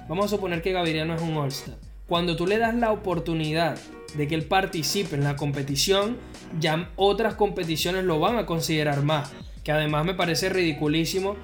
[0.07, 1.77] Vamos a suponer que Gaviria no es un All Star.
[2.07, 3.77] Cuando tú le das la oportunidad
[4.15, 6.17] de que él participe en la competición,
[6.59, 9.33] ya otras competiciones lo van a considerar más
[9.67, 11.35] que además me parece ridiculísimo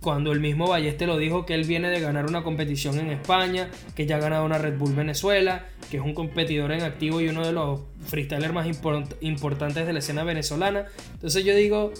[0.00, 3.70] cuando el mismo Balleste lo dijo que él viene de ganar una competición en España,
[3.94, 7.28] que ya ha ganado una Red Bull Venezuela, que es un competidor en activo y
[7.28, 8.66] uno de los freestylers más
[9.20, 10.86] importantes de la escena venezolana.
[11.12, 11.92] Entonces yo digo,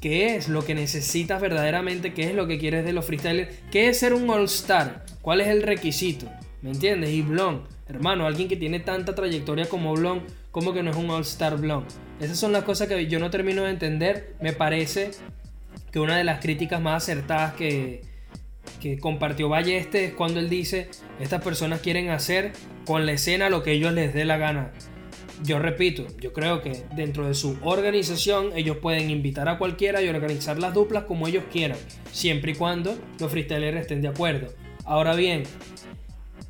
[0.00, 2.12] ¿qué es lo que necesitas verdaderamente?
[2.12, 3.54] ¿Qué es lo que quieres de los freestylers?
[3.70, 5.04] ¿Qué es ser un All-Star?
[5.22, 6.26] ¿Cuál es el requisito?
[6.62, 7.10] ¿Me entiendes?
[7.10, 11.10] Y Blon, hermano, alguien que tiene tanta trayectoria como Blon, ¿cómo que no es un
[11.10, 11.84] All-Star Blon?
[12.20, 14.34] Esas son las cosas que yo no termino de entender.
[14.40, 15.12] Me parece
[15.92, 18.02] que una de las críticas más acertadas que,
[18.80, 20.88] que compartió Balleste es cuando él dice,
[21.20, 22.52] estas personas quieren hacer
[22.84, 24.72] con la escena lo que ellos les dé la gana.
[25.44, 30.08] Yo repito, yo creo que dentro de su organización ellos pueden invitar a cualquiera y
[30.08, 31.78] organizar las duplas como ellos quieran,
[32.10, 34.48] siempre y cuando los freestylers estén de acuerdo.
[34.84, 35.44] Ahora bien,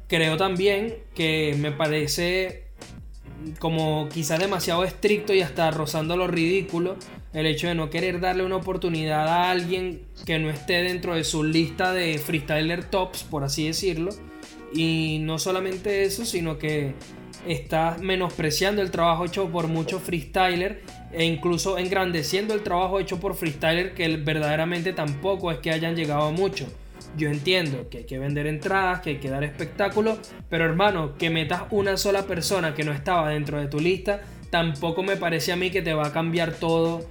[0.06, 2.67] creo también que me parece
[3.58, 6.96] como quizás demasiado estricto y hasta rozando lo ridículo
[7.32, 11.24] el hecho de no querer darle una oportunidad a alguien que no esté dentro de
[11.24, 14.10] su lista de freestyler tops, por así decirlo.
[14.72, 16.94] Y no solamente eso, sino que
[17.46, 20.82] está menospreciando el trabajo hecho por muchos freestyler
[21.12, 26.22] e incluso engrandeciendo el trabajo hecho por freestyler que verdaderamente tampoco es que hayan llegado
[26.22, 26.66] a mucho.
[27.16, 30.18] Yo entiendo que hay que vender entradas, que hay que dar espectáculo,
[30.48, 35.02] pero hermano, que metas una sola persona que no estaba dentro de tu lista, tampoco
[35.02, 37.04] me parece a mí que te va a cambiar todo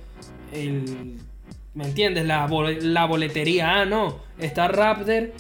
[0.53, 1.19] el...
[1.73, 2.25] ¿Me entiendes?
[2.25, 3.81] La, boletería.
[3.81, 5.31] Ah, no, está Raptor,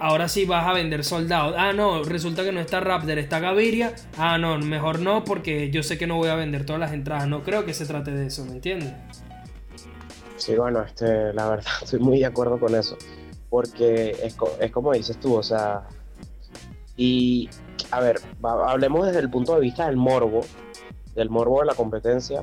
[0.00, 1.54] ahora sí vas a vender soldados.
[1.58, 3.94] Ah, no, resulta que no está Raptor, está Gaviria.
[4.16, 7.28] Ah, no, mejor no, porque yo sé que no voy a vender todas las entradas.
[7.28, 8.92] No creo que se trate de eso, ¿me entiendes?
[10.36, 12.96] Sí, bueno, este, la verdad, estoy muy de acuerdo con eso
[13.54, 15.86] porque es, es como dices tú, o sea,
[16.96, 17.48] y
[17.92, 20.40] a ver, hablemos desde el punto de vista del morbo,
[21.14, 22.42] del morbo de la competencia,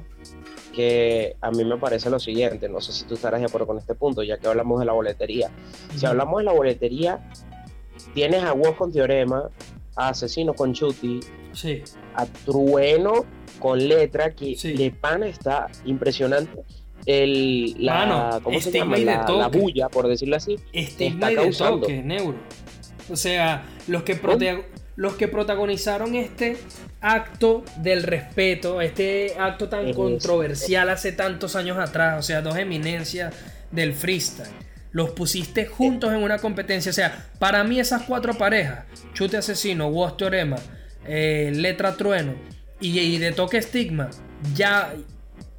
[0.74, 3.78] que a mí me parece lo siguiente, no sé si tú estarás de acuerdo con
[3.78, 5.52] este punto, ya que hablamos de la boletería.
[5.98, 7.30] Si hablamos de la boletería,
[8.14, 9.50] tienes a Woz con Teorema,
[9.98, 11.20] a Asesino con Chuti,
[11.52, 11.84] Sí.
[12.16, 13.26] a Trueno
[13.60, 14.72] con letra, que Sí.
[14.78, 16.64] de pana está impresionante.
[17.06, 18.98] El, la, Mano, ¿cómo se llama?
[18.98, 20.58] La, bulla, por decirlo así.
[20.74, 21.80] Estigma está causando.
[21.82, 22.38] toque, neuro.
[23.10, 24.64] O sea, los que, prote-
[24.96, 26.58] los que protagonizaron este
[27.02, 32.56] acto del respeto, este acto tan Es- controversial hace tantos años atrás, o sea, dos
[32.58, 33.34] eminencias
[33.72, 34.50] del freestyle.
[34.92, 36.90] Los pusiste juntos en una competencia.
[36.90, 40.58] O sea, para mí esas cuatro parejas, Chute Asesino, Woz Teorema,
[41.08, 42.36] eh, Letra Trueno
[42.80, 44.10] y, y de Toque Estigma,
[44.54, 44.94] ya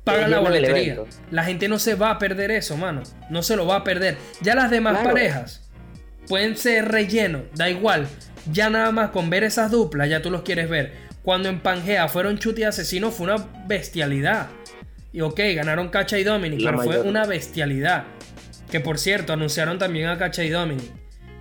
[0.04, 0.98] pagan la boletería.
[1.30, 3.02] La gente no se va a perder eso, mano.
[3.30, 4.16] No se lo va a perder.
[4.40, 5.10] Ya las demás Claro.
[5.14, 5.68] parejas
[6.28, 8.06] pueden ser relleno, da igual.
[8.50, 10.92] Ya nada más con ver esas duplas, ya tú los quieres ver.
[11.22, 14.48] Cuando en Pangea fueron Chuti y Asesino fue una bestialidad.
[15.12, 18.04] Y ok, ganaron Cacha y Dominic, La pero fue una bestialidad.
[18.70, 20.90] Que por cierto, anunciaron también a Cacha y Dominic.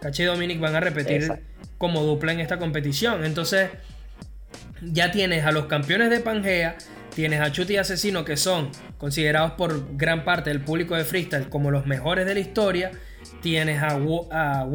[0.01, 1.43] Cacha y Dominic van a repetir Exacto.
[1.77, 3.23] como dupla en esta competición.
[3.23, 3.69] Entonces,
[4.81, 6.75] ya tienes a los campeones de Pangea,
[7.13, 11.49] tienes a Chuti y Asesino, que son considerados por gran parte del público de freestyle
[11.49, 12.91] como los mejores de la historia.
[13.41, 14.65] Tienes a, Wo- a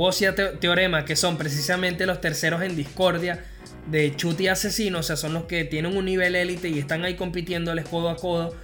[0.61, 3.45] Teorema, que son precisamente los terceros en discordia
[3.89, 7.05] de Chuti y Asesino, o sea, son los que tienen un nivel élite y están
[7.05, 8.55] ahí compitiéndoles codo a codo.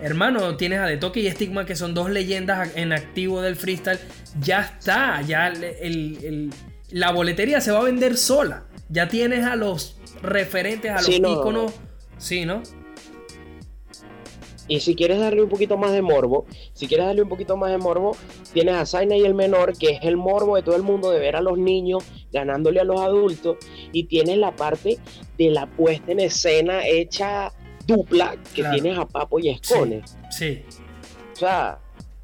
[0.00, 3.98] Hermano, tienes a De Toque y Estigma, que son dos leyendas en activo del freestyle.
[4.40, 6.50] Ya está, ya el- el- el-
[6.90, 8.64] la boletería se va a vender sola.
[8.88, 11.32] Ya tienes a los referentes, a los Sí, no.
[11.32, 11.72] íconos.
[12.18, 12.62] Sí, ¿no?
[14.68, 17.70] Y si quieres darle un poquito más de morbo, si quieres darle un poquito más
[17.70, 18.14] de morbo,
[18.52, 21.18] tienes a Zaina y el menor, que es el morbo de todo el mundo de
[21.18, 23.56] ver a los niños ganándole a los adultos.
[23.92, 24.98] Y tienes la parte
[25.38, 27.50] de la puesta en escena hecha
[27.86, 28.74] dupla, que Claro.
[28.74, 30.02] tienes a Papo y Escone.
[30.30, 30.62] Sí.
[31.32, 31.78] O sea,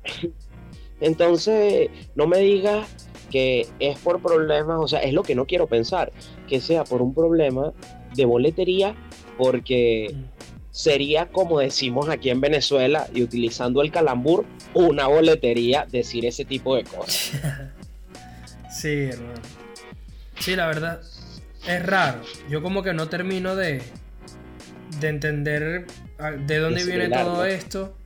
[1.00, 2.86] entonces no me digas
[3.30, 6.12] que es por problemas, o sea, es lo que no quiero pensar,
[6.48, 7.72] que sea por un problema
[8.14, 8.94] de boletería,
[9.38, 10.14] porque
[10.74, 16.76] sería como decimos aquí en Venezuela y utilizando el calambur, una boletería decir ese tipo
[16.76, 17.40] de cosas.
[18.70, 19.40] Sí, hermano.
[20.40, 21.00] Sí, la verdad.
[21.64, 22.20] Es raro.
[22.50, 23.80] Yo como que no termino de,
[24.98, 25.86] de entender
[26.44, 27.96] de dónde viene todo esto.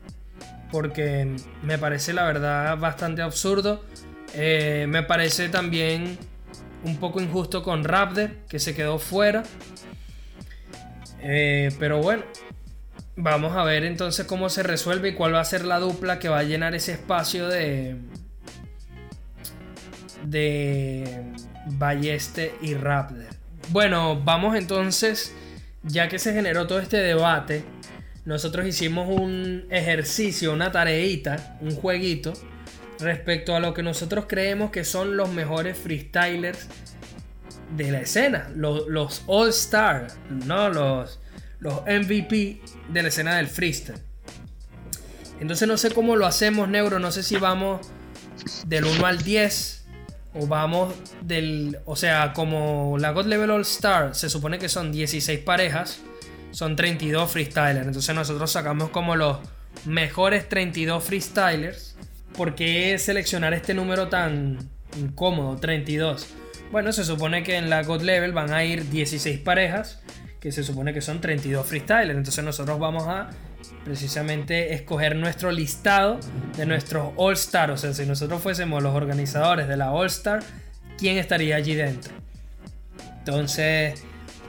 [0.70, 3.83] Porque me parece la verdad bastante absurdo.
[4.35, 6.18] Eh, me parece también
[6.85, 9.44] un poco injusto con Raptor, que se quedó fuera.
[11.22, 12.24] Eh, pero bueno,
[13.18, 16.28] vamos a ver entonces cómo se resuelve y cuál va a ser la dupla que
[16.28, 17.96] va a llenar ese espacio de,
[20.24, 21.24] de
[21.66, 23.26] Balleste y Raptor.
[23.70, 25.35] Bueno, vamos entonces,
[25.83, 27.64] ya que se generó todo este debate,
[28.24, 32.33] nosotros hicimos un ejercicio, una tareita, un jueguito
[33.00, 36.68] respecto a lo que nosotros creemos que son los mejores freestylers
[37.76, 40.07] de la escena, los, All Star,
[40.46, 40.70] ¿no?
[40.70, 41.20] Los,
[41.61, 44.01] los MVP de la escena del freestyle.
[45.40, 47.87] Entonces no sé cómo lo hacemos, Neuro, no sé si vamos
[48.66, 49.87] del 1 al 10
[50.35, 54.92] o vamos del, o sea, como la God Level All Star se supone que son
[54.92, 56.01] 16 parejas,
[56.51, 59.38] son 32 freestylers, entonces nosotros sacamos como los
[59.85, 61.97] mejores 32 freestylers.
[62.37, 64.59] ¿Por qué seleccionar este número tan
[64.97, 66.35] incómodo, 32?
[66.71, 70.01] Bueno, se supone que en la God Level van a ir 16 parejas,
[70.40, 72.16] que se supone que son 32 freestylers.
[72.16, 73.31] Entonces nosotros vamos a
[73.85, 76.18] precisamente escoger nuestro listado
[76.57, 77.70] de nuestros All Star.
[77.70, 80.40] O sea, si nosotros fuésemos los organizadores de la All Star,
[80.96, 82.12] ¿quién estaría allí dentro?
[83.18, 84.03] Entonces,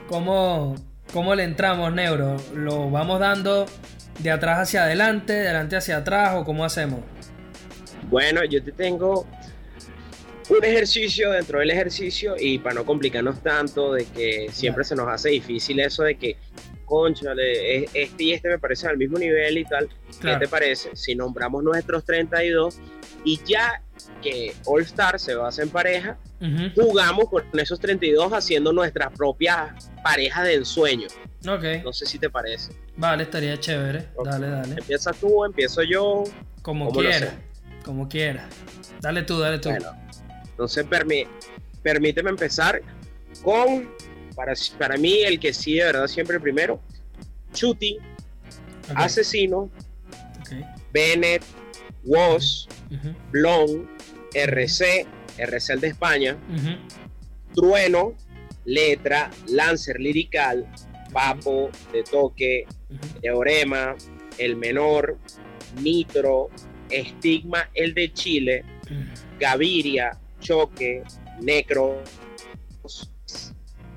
[0.08, 0.76] ¿cómo,
[1.12, 2.36] cómo le entramos, Neuro?
[2.54, 3.66] ¿Lo vamos dando
[4.20, 7.00] de atrás hacia adelante, de adelante hacia atrás o cómo hacemos?
[8.08, 9.26] Bueno, yo te tengo
[10.58, 15.08] un ejercicio dentro del ejercicio y para no complicarnos tanto de que siempre se nos
[15.08, 16.36] hace difícil eso de que,
[16.84, 19.88] conchale, es- este y este me parecen al mismo nivel y tal.
[20.20, 20.38] Claro.
[20.40, 20.96] ¿Qué te parece?
[20.96, 22.78] Si nombramos nuestros 32
[23.24, 23.82] y ya
[24.22, 26.18] que All Star se basa en pareja,
[26.74, 31.06] jugamos con esos 32 haciendo nuestra propia pareja de ensueño.
[31.48, 32.72] Ok, No sé si te parece.
[32.96, 34.08] vale, estaría chévere.
[34.24, 34.74] Dale, dale.
[34.78, 36.24] Empiezas tú, empiezo yo.
[36.62, 37.32] Como ¿Cómo lo quiera.
[37.84, 38.48] Como quiera.
[39.00, 39.70] Dale tú, dale tú.
[39.70, 39.92] Bueno,
[40.60, 41.26] entonces permi-
[41.82, 42.82] permíteme empezar
[43.42, 43.88] con,
[44.36, 46.82] para, para mí, el que sí de verdad siempre el primero,
[47.54, 47.96] Chuti,
[48.94, 49.70] Asesino,
[50.92, 51.42] Bennett,
[52.04, 53.88] Woz, ujú, Blon,
[54.34, 55.06] RC,
[55.38, 56.36] RC el de España,
[57.54, 58.14] Trueno,
[58.66, 60.66] Letra, Lancer Lirical,
[61.10, 63.20] Papo, De Toque, ujú.
[63.22, 63.96] Teorema,
[64.36, 65.16] El Menor,
[65.80, 66.50] Nitro,
[66.90, 68.64] Estigma, el de Chile,
[69.38, 71.02] Gaviria, Choque,
[71.40, 72.02] Necro,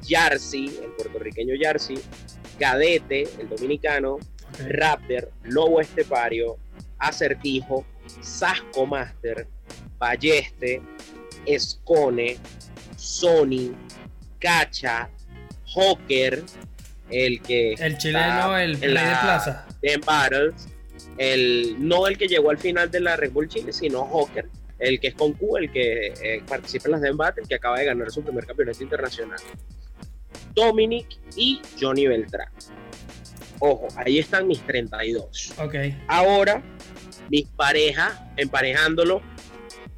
[0.04, 1.96] Yarsi, el puertorriqueño Yarsi,
[2.60, 4.20] Cadete, el dominicano,
[4.68, 6.58] Raptor, Lobo Estepario,
[7.00, 7.86] Acertijo,
[8.22, 9.48] Sasco Master,
[9.98, 10.82] Balleste,
[11.46, 12.38] Escone,
[12.96, 13.74] Sony,
[14.40, 15.10] Cacha,
[15.66, 16.44] Joker,
[17.10, 17.74] el que.
[17.74, 19.66] El chileno, el play de plaza.
[19.82, 20.68] En Battles,
[21.18, 24.48] el, no el que llegó al final de la Red Bull Chile, sino Joker,
[24.84, 27.80] el que es con Q, el que eh, participa en las Den Battle, que acaba
[27.80, 29.40] de ganar su primer campeonato internacional.
[30.54, 32.50] Dominic y Johnny Beltrán.
[33.60, 35.54] Ojo, ahí están mis 32.
[35.58, 35.76] Ok.
[36.08, 36.62] Ahora,
[37.30, 39.22] mis parejas, emparejándolo,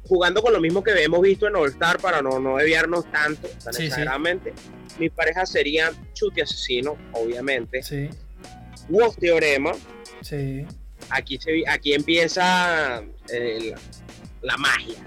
[0.04, 3.48] jugando con lo mismo que hemos visto en All Star para no, no desviarnos tanto,
[3.48, 4.52] tan exageradamente.
[5.00, 7.82] Mis parejas serían Chuti Asesino, obviamente.
[7.82, 8.08] Sí.
[8.88, 9.72] Wolf Teorema.
[10.22, 10.64] Sí.
[11.10, 13.74] Aquí, se, aquí empieza eh,
[14.46, 14.98] la, magia.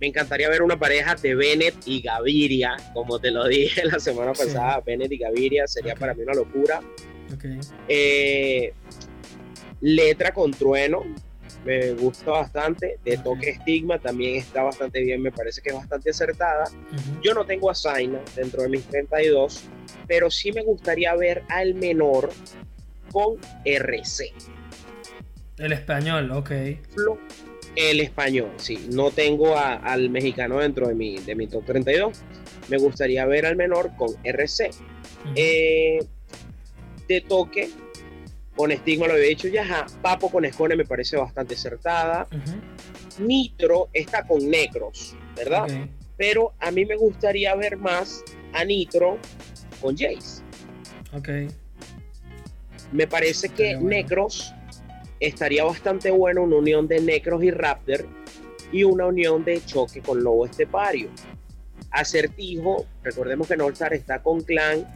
[0.00, 4.32] Me encantaría ver una pareja de Bennett y Gaviria, como te lo dije la semana
[4.32, 4.80] pasada.
[4.80, 6.80] Bennett y Gaviria sería para mí una locura.
[7.88, 8.72] Eh,
[9.80, 11.04] letra con trueno,
[11.64, 12.98] me gusta bastante.
[13.04, 16.64] De toque estigma también está bastante bien, me parece que es bastante acertada.
[17.22, 19.64] Yo no tengo a Zaina dentro de mis 32,
[20.06, 22.30] pero sí me gustaría ver al menor
[23.10, 24.32] con RC.
[25.58, 26.50] El español, ok.
[27.76, 28.88] El español, sí.
[28.92, 32.18] No tengo al mexicano dentro de mi, de mi top 32.
[32.68, 34.70] Me gustaría ver al menor con RC.
[35.36, 35.98] eh,
[37.06, 37.70] de toque.
[38.56, 39.86] Con estigma lo había dicho ya.
[40.02, 42.26] Papo con escone me parece bastante acertada.
[43.20, 45.66] Nitro está con Necros, ¿verdad?
[46.16, 49.18] Pero a mí me gustaría ver más a Nitro
[49.80, 50.42] con Jace.
[51.12, 51.28] Ok.
[52.92, 54.52] Me parece que Necros
[55.20, 58.06] estaría bastante bueno una unión de Necros y Raptor
[58.72, 61.10] y una unión de choque con Lobo Estepario.
[61.90, 64.86] Acertijo, recordemos que Northstar está con Clan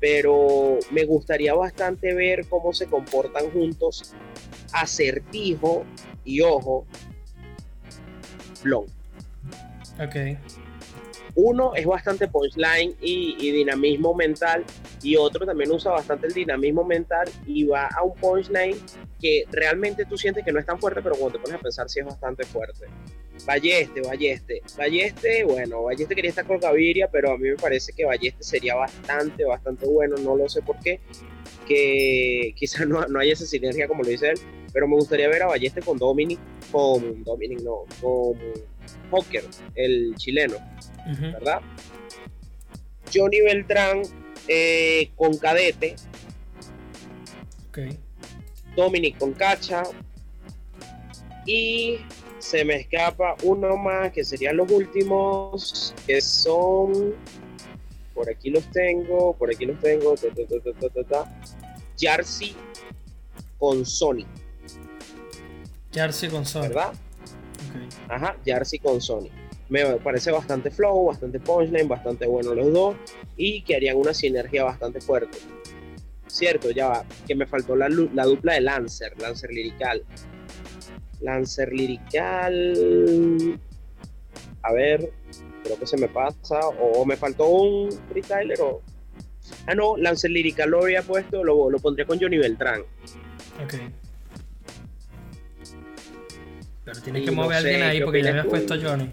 [0.00, 4.14] pero me gustaría bastante ver cómo se comportan juntos
[4.72, 5.84] Acertijo
[6.24, 6.86] y Ojo
[8.62, 8.84] Blon.
[10.00, 10.38] Ok.
[11.34, 14.64] Uno es bastante punchline y, y, dinamismo mental
[15.02, 18.76] y otro también usa bastante el dinamismo mental y va a un punchline
[19.20, 21.88] que realmente tú sientes que no es tan fuerte, pero cuando te pones a pensar
[21.88, 22.86] sí es bastante fuerte.
[23.44, 24.62] Balleste, Balleste.
[24.76, 28.74] Balleste, bueno, Balleste quería estar con Gaviria, pero a mí me parece que Balleste sería
[28.74, 31.00] bastante, bastante bueno, no lo sé por qué,
[31.66, 34.38] que quizás no, no haya esa sinergia como lo dice él,
[34.72, 36.38] pero me gustaría ver a Balleste con Dominic,
[36.70, 38.38] con Dominic, no, con
[39.10, 40.56] Hawker, el chileno,
[41.32, 41.60] ¿verdad?
[43.14, 44.02] Johnny Beltrán
[44.48, 45.96] eh, con Cadete.
[47.68, 47.78] Ok.
[48.76, 49.82] Dominic con Cacha.
[51.46, 51.98] Y
[52.38, 57.14] se me escapa uno más que serían los últimos, que son.
[58.14, 60.14] Por aquí los tengo, por aquí los tengo.
[61.98, 62.54] Jersey
[63.58, 64.24] con Sony.
[65.92, 66.62] Jersey con Sony.
[66.62, 66.92] ¿Verdad?
[68.08, 69.28] Ajá, Jersey con Sony.
[69.68, 72.96] Me parece bastante flow, bastante punchline, bastante bueno los dos
[73.36, 75.38] y que harían una sinergia bastante fuerte.
[76.36, 80.04] Cierto, ya va, que me faltó la, la dupla de Lancer, Lancer Lirical.
[81.22, 83.58] Lancer Lirical.
[84.60, 85.10] A ver,
[85.64, 86.60] creo que se me pasa.
[86.78, 88.82] O, me faltó un freestyler o.
[89.66, 92.82] Ah, no, Lancer Lirical lo había puesto, lo, lo pondría con Johnny Beltrán.
[93.64, 93.74] Ok.
[96.84, 99.10] Pero tienes que mover a alguien ahí porque ya habías puesto a Johnny.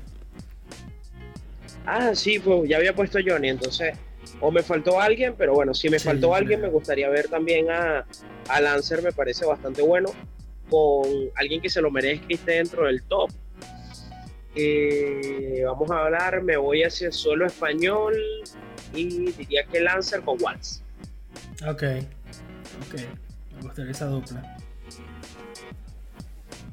[1.86, 3.96] Ah, sí, pues ya había puesto a Johnny, entonces.
[4.39, 8.06] O me faltó alguien, pero bueno, si me faltó alguien, me gustaría ver también a,
[8.50, 10.10] a Lancer, me parece bastante bueno
[10.69, 13.30] con alguien que se lo merezca y esté dentro del top.
[14.56, 18.15] Eh, vamos a hablar, me voy hacia solo español
[18.93, 20.82] y diría que Lancer con Waltz.
[21.67, 21.84] Ok,
[22.82, 23.02] ok,
[23.56, 24.58] me gustaría esa dupla.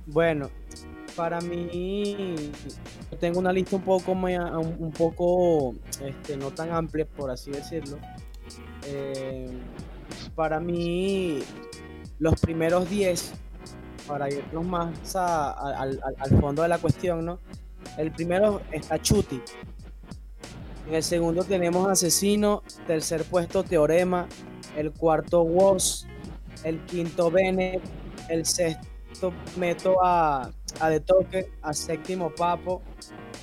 [0.07, 0.51] Bueno,
[1.15, 2.51] para mí
[3.21, 7.99] tengo una lista un poco un poco este, no tan amplia por así decirlo.
[8.87, 9.51] Eh,
[10.35, 11.41] para mí
[12.19, 13.33] los primeros 10
[14.07, 16.01] para irnos más al,
[16.41, 17.39] fondo de la cuestión, ¿no?
[17.97, 19.41] El primero está Chuti.
[20.89, 24.27] En el segundo tenemos Asesino, tercer puesto Teorema,
[24.77, 26.07] el cuarto Woz,
[26.65, 27.81] el quinto Bene,
[28.29, 32.83] el sexto meto a, a De Toque, a séptimo Papo,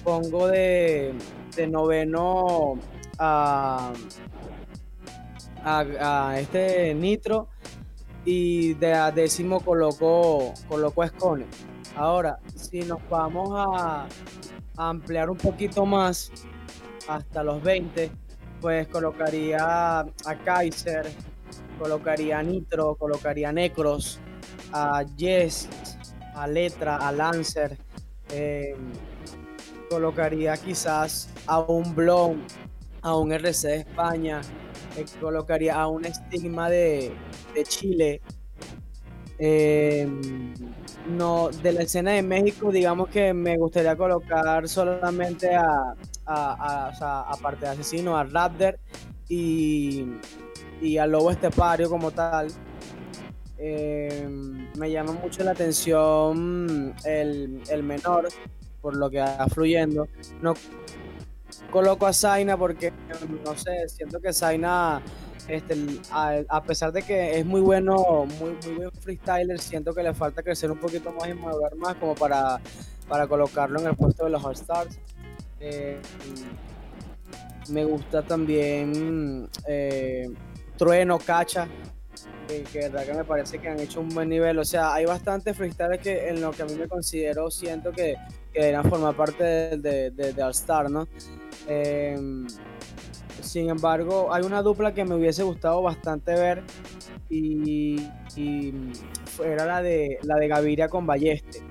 [0.08, 1.14] pongo de,
[1.68, 2.80] noveno
[3.20, 3.92] a,
[5.66, 7.50] a este Nitro
[8.24, 11.46] y de décimo colocó, colocó Escone.
[11.98, 14.08] Ahora, si nos vamos a,
[14.78, 16.32] ampliar un poquito más
[17.10, 18.10] hasta los 20,
[18.62, 21.06] pues colocaría a Kaiser,
[21.78, 24.22] colocaría a Nitro, colocaría a Necros,
[24.72, 25.68] a Yes,
[26.34, 27.78] a Letra, a Lancer.
[28.30, 28.74] Eh,
[29.90, 32.44] colocaría quizás a un Blon,
[33.02, 34.42] a un RC de España,
[34.96, 37.14] eh, colocaría a un estigma de,
[37.68, 38.22] Chile.
[39.40, 40.08] Eh,
[41.08, 47.72] no, de la escena de México, digamos que me gustaría colocar solamente a, aparte de
[47.72, 48.80] Asesino, a Raptor
[49.30, 50.06] y,
[50.82, 52.48] y a Lobo Estepario como tal.
[53.60, 54.28] Eh,
[54.78, 58.28] me llama mucho la atención el, el menor,
[58.88, 60.08] por lo que va fluyendo.
[60.42, 60.54] No
[61.72, 62.94] coloco a Zaina porque,
[63.44, 65.02] no sé, siento que Zaina,
[65.50, 65.76] este,
[66.10, 70.42] a, pesar de que es muy bueno, muy, muy buen freestyler, siento que le falta
[70.42, 72.62] crecer un poquito más y mover más como para,
[73.10, 74.98] para colocarlo en el puesto de los All Stars.
[75.60, 76.00] Eh,
[77.68, 80.30] me gusta también eh,
[80.78, 81.68] Trueno, Cacha,
[82.48, 84.58] que, verdad que me parece que han hecho un buen nivel.
[84.60, 88.16] O sea, hay bastantes freestyles que en lo que a mí me considero, siento que,
[88.54, 91.08] que deberían formar parte de, de, All Star, ¿no?
[91.68, 92.48] Em,
[93.42, 96.64] sin embargo, hay una dupla que me hubiese gustado bastante ver
[97.30, 97.98] y,
[99.44, 101.62] era la de, la de Gaviria con Balleste.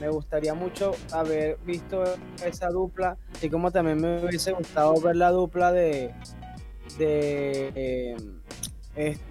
[0.00, 2.04] Me gustaría mucho haber visto
[2.44, 6.14] esa dupla, así como también me hubiese gustado ver la dupla de,
[6.98, 8.40] de em,
[8.96, 9.29] este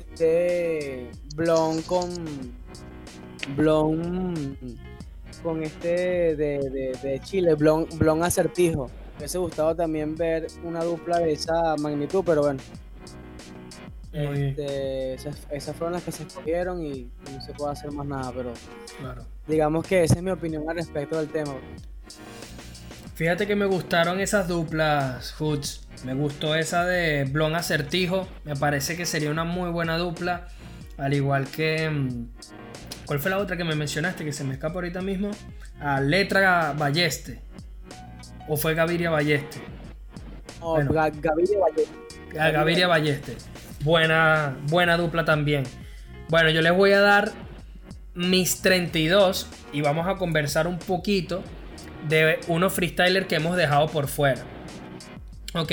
[1.35, 2.09] Blon con
[3.55, 4.57] Blon
[5.41, 8.87] con este de, Chile, Blon, Blon Acertijo.
[8.87, 12.59] Me hubiese gustado también ver una dupla de esa magnitud, pero bueno.
[14.11, 18.53] Este, esas, fueron las que se escogieron y, no se puede hacer más nada, pero
[19.47, 21.53] digamos que esa es mi opinión al respecto del tema.
[23.19, 25.85] Fíjate que me gustaron esas duplas, Hoods.
[26.05, 28.29] Me gustó esa de Blon Acertijo.
[28.45, 30.47] Me parece que sería una muy buena dupla.
[30.97, 31.89] Al igual que.
[31.89, 32.29] Mm,
[33.05, 35.31] ¿Cuál fue la otra que me mencionaste que se me escapa ahorita mismo?
[35.81, 37.41] A Letra Balleste.
[38.47, 39.59] ¿O fue Gaviria Balleste?
[40.61, 41.93] Gaviria Balleste.
[42.31, 43.35] Gaviria Balleste.
[43.83, 45.65] Buena, buena dupla también.
[46.29, 47.33] Bueno, yo les voy a dar
[48.13, 51.43] mis 32 y vamos a conversar un poquito
[52.07, 54.41] de unos freestylers que hemos dejado por fuera.
[55.53, 55.71] Ok,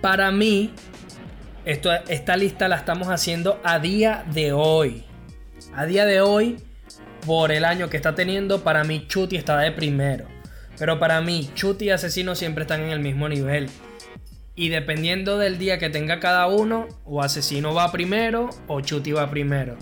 [0.00, 0.72] para mí,
[1.64, 5.04] esto, esta lista la estamos haciendo a día de hoy.
[5.74, 6.58] A día de hoy,
[7.26, 10.26] por el año que está teniendo, para mí Chuti está de primero.
[10.78, 13.68] Pero para mí, Chuti y Asesino siempre están en el mismo nivel.
[14.54, 19.30] Y dependiendo del día que tenga cada uno, o Asesino va primero o Chuti va
[19.30, 19.76] primero.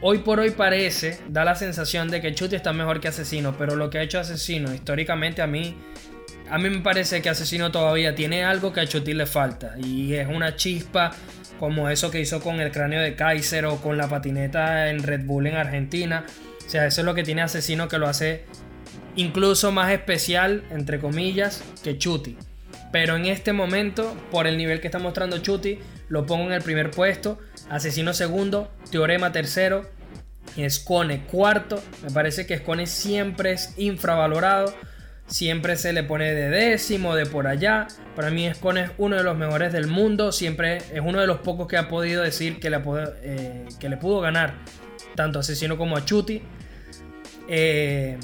[0.00, 3.74] Hoy por hoy parece, da la sensación de que Chuti está mejor que Asesino, pero
[3.74, 5.76] lo que ha hecho Asesino históricamente a mí,
[6.48, 10.14] a mí me parece que Asesino todavía tiene algo que a Chuti le falta y
[10.14, 11.10] es una chispa
[11.58, 15.24] como eso que hizo con el cráneo de Kaiser o con la patineta en Red
[15.24, 16.24] Bull en Argentina.
[16.64, 18.44] O sea, eso es lo que tiene Asesino que lo hace
[19.16, 22.36] incluso más especial, entre comillas, que Chuti.
[22.90, 25.78] Pero en este momento, por el nivel que está mostrando Chuti,
[26.08, 27.38] lo pongo en el primer puesto.
[27.68, 29.88] Asesino segundo, Teorema tercero,
[30.56, 31.82] Escone cuarto.
[32.02, 34.74] Me parece que Escone siempre es infravalorado.
[35.26, 37.86] Siempre se le pone de décimo, de por allá.
[38.16, 40.32] Para mí Escone es uno de los mejores del mundo.
[40.32, 42.80] Siempre es uno de los pocos que ha podido decir que le,
[43.22, 44.54] eh, le pudo ganar
[45.14, 46.42] tanto a Asesino como a Chuti.
[47.46, 48.18] Eh,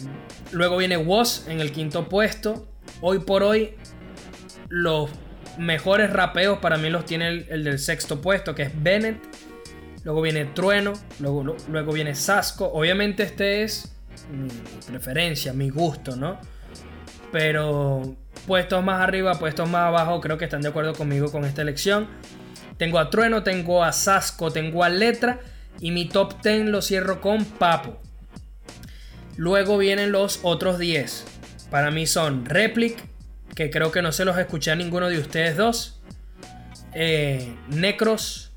[0.53, 2.67] luego viene Woz en el quinto puesto.
[3.03, 3.75] Hoy por hoy
[4.75, 5.09] los
[5.57, 9.23] mejores rapeos para mí los tiene el, del sexto puesto, que es Bennett.
[10.03, 12.67] Luego viene Trueno, luego, luego viene Sasco.
[12.75, 13.95] Obviamente este es
[14.33, 14.49] mi
[14.85, 16.41] preferencia, mi gusto, ¿no?
[17.31, 18.17] Pero
[18.49, 22.09] puestos más arriba, puestos más abajo, creo que están de acuerdo conmigo con esta elección.
[22.77, 25.39] Tengo a Trueno, tengo a Sasco, tengo a Letra
[25.79, 28.03] y mi top 10 lo cierro con Papo.
[29.37, 31.25] Luego vienen los otros 10.
[31.71, 33.14] Para mí son Replic,
[33.55, 36.01] que creo que no se los escuché a ninguno de ustedes dos.
[36.93, 38.53] Eh, Necros,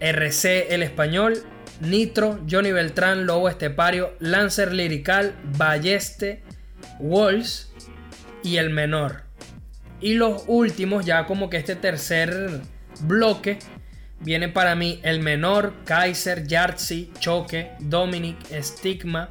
[0.00, 1.44] RC el español,
[1.80, 6.42] Nitro, Johnny Beltrán, Lobo Estepario, Lancer Lirical, Balleste,
[6.98, 7.72] Walls
[8.42, 9.22] y el menor.
[10.00, 12.60] Y los últimos, ya como que este tercer
[13.00, 13.58] bloque,
[14.20, 19.30] viene para mí el menor, Kaiser, Yartzi, Choque, Dominic, Stigma,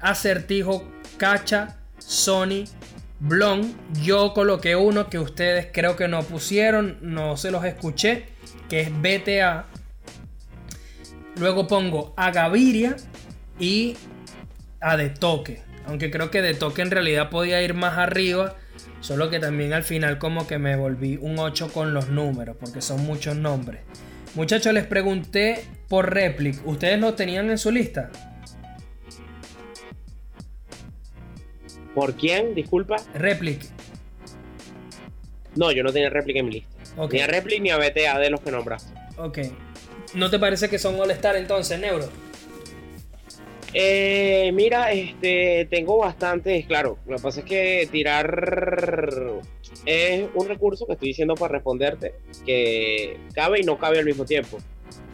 [0.00, 0.86] Acertijo,
[1.16, 2.64] Cacha, Sony,
[3.26, 8.26] Blon, yo coloqué uno que ustedes creo que no pusieron, no se los escuché,
[8.68, 9.64] que es BTA.
[11.36, 12.96] Luego pongo a Gaviria
[13.58, 13.96] y
[14.78, 15.62] a De Toque.
[15.86, 18.56] Aunque creo que De Toque en realidad podía ir más arriba.
[19.00, 22.82] Solo que también al final como que me volví un 8 con los números, porque
[22.82, 23.80] son muchos nombres.
[24.34, 26.60] Muchachos, les pregunté por Replic.
[26.66, 28.10] ¿Ustedes lo tenían en su lista?
[31.94, 32.54] ¿Por quién?
[32.54, 32.96] Disculpa.
[33.14, 33.62] Replic.
[35.56, 36.70] No, yo no tenía Replic en mi lista.
[37.10, 38.92] Ni a Replic ni a BTA de los que nombraste.
[39.16, 39.38] Ok.
[40.14, 42.08] ¿No te parece que son All-Star entonces, Neuro?
[43.76, 49.42] Eh, mira, este, tengo bastantes, claro, lo que pasa es que tirar
[49.84, 52.14] es un recurso que estoy diciendo para responderte,
[52.46, 54.58] que cabe y no cabe al mismo tiempo.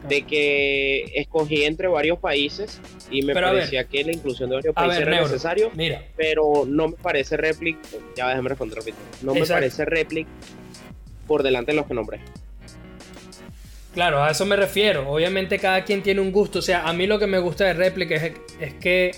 [0.09, 2.81] De que escogí entre varios países
[3.11, 6.03] y me parecía que la inclusión de varios países era necesario, mira.
[6.17, 7.77] pero no me parece Replic,
[8.17, 10.27] ya déjame responder rápido, no me parece Replic
[11.27, 12.21] por delante de los que nombré.
[13.95, 15.11] Claro, a eso me refiero.
[15.11, 16.61] Obviamente cada quien tiene un gusto.
[16.61, 19.11] O sea, a mí lo que me gusta de Replica es, que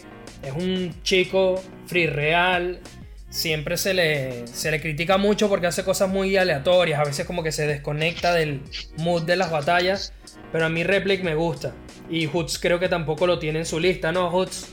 [0.42, 2.80] es un chico free real.
[3.28, 7.00] Siempre se le, se le critica mucho porque hace cosas muy aleatorias.
[7.00, 8.60] A veces como que se desconecta del
[8.96, 10.12] mood de las batallas.
[10.52, 11.74] Pero a mí Replic me gusta.
[12.08, 14.68] Y Hoots creo que tampoco lo tiene en su lista, ¿no, Hoots?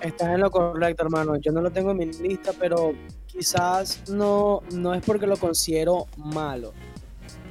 [0.00, 1.36] Estás en lo correcto, hermano.
[1.36, 2.94] Yo no lo tengo en mi lista, pero
[3.26, 6.72] quizás no, no es porque lo considero malo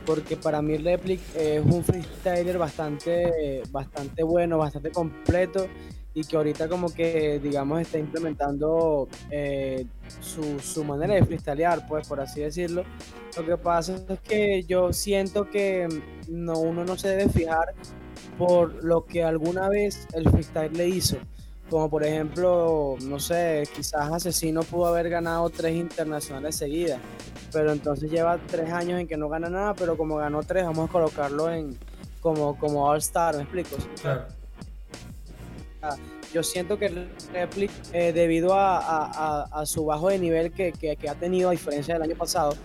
[0.06, 5.68] porque para mí Replic es un freestyler bastante, bastante bueno, bastante completo
[6.14, 9.86] y que ahorita como que digamos está implementando eh,
[10.22, 12.84] su, manera de freestylear, pues por así decirlo.
[13.38, 15.88] Lo que pasa es que yo siento que
[16.30, 17.74] no, uno no se debe fijar
[18.38, 21.18] por lo que alguna vez el freestyle le hizo.
[21.70, 27.00] Como por ejemplo, no sé, quizás Asesino pudo haber ganado tres internacionales seguidas
[27.54, 30.90] pero entonces lleva tres años en que no gana nada, pero como ganó tres, vamos
[30.90, 31.78] a colocarlo en
[32.20, 33.78] como, como All Star, ¿me explico?
[34.02, 34.26] Claro.
[36.34, 40.74] Yo siento que Replic, eh, debido a, su bajo de nivel que,
[41.10, 42.56] ha tenido a diferencia del año pasado,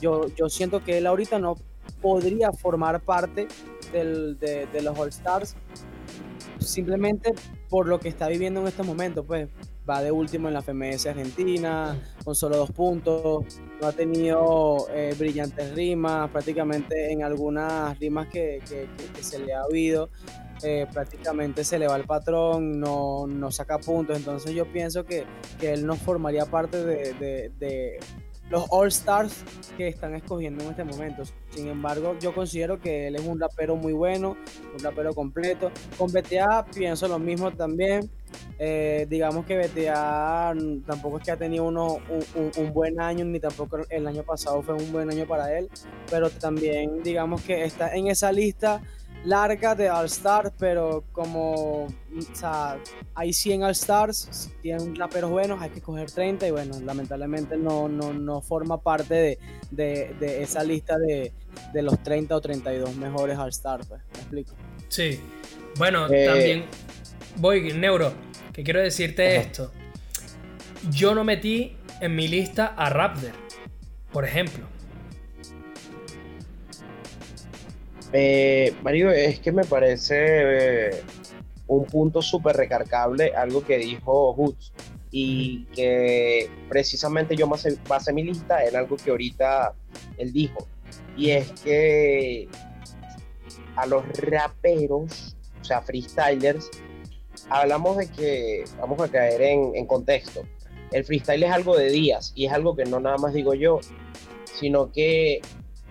[0.00, 1.56] yo, yo siento que él ahorita no
[2.00, 3.48] podría formar parte
[3.92, 5.56] de, de los All Stars
[6.60, 7.34] simplemente
[7.68, 9.48] por lo que está viviendo en este momento, pues
[9.88, 15.14] va de último en la FMS Argentina, con solo dos puntos, no ha tenido eh,
[15.18, 18.60] brillantes rimas, prácticamente en algunas rimas que,
[19.20, 20.10] se le ha oído,
[20.62, 25.24] eh, prácticamente se le va el patrón, no, no, saca puntos, entonces yo pienso que,
[25.62, 27.98] él no formaría parte de
[28.50, 29.44] los All Stars
[29.76, 31.22] que están escogiendo en este momento.
[31.50, 34.36] Sin embargo, yo considero que él es un rapero muy bueno,
[34.74, 35.70] un rapero completo.
[35.96, 38.10] Con BTA pienso lo mismo también.
[38.58, 40.54] Eh, digamos que BTA
[40.86, 41.98] tampoco es que ha tenido uno,
[42.56, 45.68] un, buen año, ni tampoco el año pasado fue un buen año para él,
[46.10, 48.80] pero también digamos que está en esa lista
[49.24, 52.78] larga de All Stars, pero como o sea,
[53.14, 57.56] hay 100 All Stars, si tienen raperos buenos, hay que coger 30 y bueno, lamentablemente
[57.56, 59.38] no, no, no forma parte de,
[59.70, 61.32] de, de esa lista de,
[61.72, 64.54] de, los 30 o 32 mejores All Stars, pues, ¿me explico?
[64.88, 65.20] Sí,
[65.76, 66.64] bueno, eh, también
[67.38, 68.12] voy, Neuro,
[68.52, 69.72] que quiero decirte esto.
[70.90, 73.32] Yo no metí en mi lista a Raptor,
[74.12, 74.66] por ejemplo.
[78.12, 81.02] Eh, Mario, es que me parece eh,
[81.66, 84.72] un punto súper recargable, algo que dijo Hoots,
[85.10, 89.74] y que precisamente yo basé, mi lista en algo que ahorita
[90.16, 90.66] él dijo,
[91.16, 92.48] y es que
[93.76, 96.70] a los raperos, o sea, freestylers,
[97.50, 100.42] hablamos de que, vamos a caer en, en contexto,
[100.92, 103.80] el freestyle es algo de días y es algo que no nada más digo yo,
[104.44, 105.40] sino que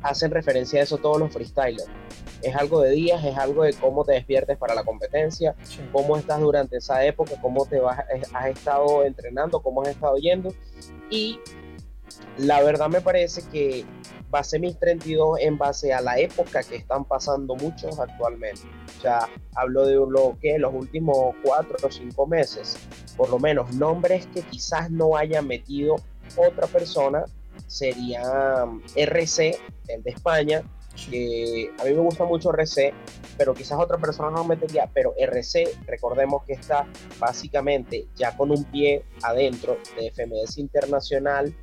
[0.02, 1.90] hacen referencia a eso todos los freestylers.
[2.42, 5.56] Es algo de días, es algo de cómo te despiertes para la competencia,
[5.92, 10.18] cómo estás durante esa época, cómo te vas, eh, has estado entrenando, cómo has estado
[10.18, 10.54] yendo.
[11.10, 11.40] Y
[12.38, 13.86] la verdad me parece que
[14.30, 18.62] basé mis 32 en base a la época que están pasando muchos actualmente.
[18.98, 22.78] O sea, hablo de lo que los últimos cuatro o cinco meses,
[23.16, 25.96] por lo menos nombres que quizás no haya metido
[26.36, 27.26] otra persona
[27.68, 28.66] sería
[28.96, 29.58] RC,
[29.88, 30.64] el de España,
[31.10, 32.94] que a mí me gusta mucho RC,
[33.38, 36.88] pero quizás otra persona no metería, pero RC, recordemos que está
[37.20, 41.54] básicamente ya con un pie adentro de FMS Internacional,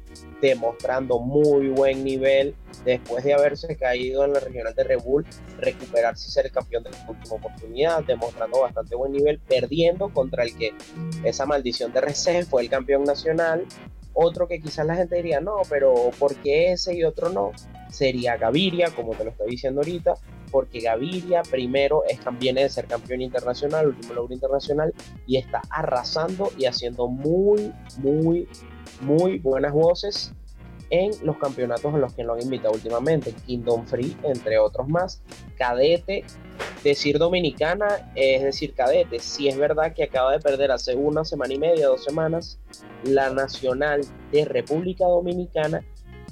[0.41, 2.55] demostrando muy buen nivel
[2.85, 5.27] después de haberse caído en la regional de Red Bull,
[5.59, 10.45] recuperarse y ser el campeón de la última oportunidad, demostrando bastante buen nivel, perdiendo contra
[10.45, 10.73] el que
[11.25, 13.65] esa maldición de RC fue el campeón nacional.
[14.12, 17.53] Otro que quizás la gente diría, no, pero ¿por qué ese y otro no?
[17.95, 20.15] sería Gaviria, como te lo estoy diciendo ahorita,
[20.55, 24.95] porque Gaviria primero es, viene de ser campeón internacional, último logro internacional,
[25.27, 28.47] y está arrasando y haciendo muy, muy,
[29.01, 30.33] muy buenas voces
[30.91, 35.25] en los campeonatos en los que lo han invitado últimamente, Kingdom Free, entre otros más,
[35.59, 36.23] Cadete,
[36.85, 41.53] decir dominicana es decir cadete, si es verdad que acaba de perder hace una semana
[41.53, 42.61] y media, dos semanas,
[43.03, 45.85] la nacional de República Dominicana,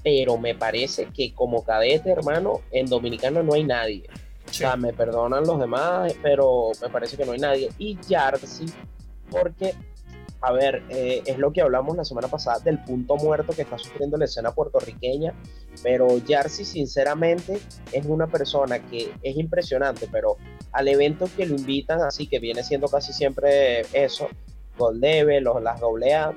[0.03, 4.05] pero me parece que como cadete, hermano, en Dominicana no hay nadie.
[4.48, 7.70] O sea, me perdonan los demás, pero me parece que no hay nadie.
[7.78, 8.66] Y Yarsi,
[9.30, 9.74] porque
[10.42, 13.78] a ver, eh, es lo que hablamos la semana pasada del punto muerto que está
[13.78, 15.32] sufriendo la escena puertorriqueña,
[15.84, 17.61] pero Jarcy sinceramente
[17.92, 20.36] es una persona que es impresionante, pero
[20.72, 24.28] al evento que lo invitan, así que viene siendo casi siempre eso,
[24.76, 26.36] Gold Level, los, las AA,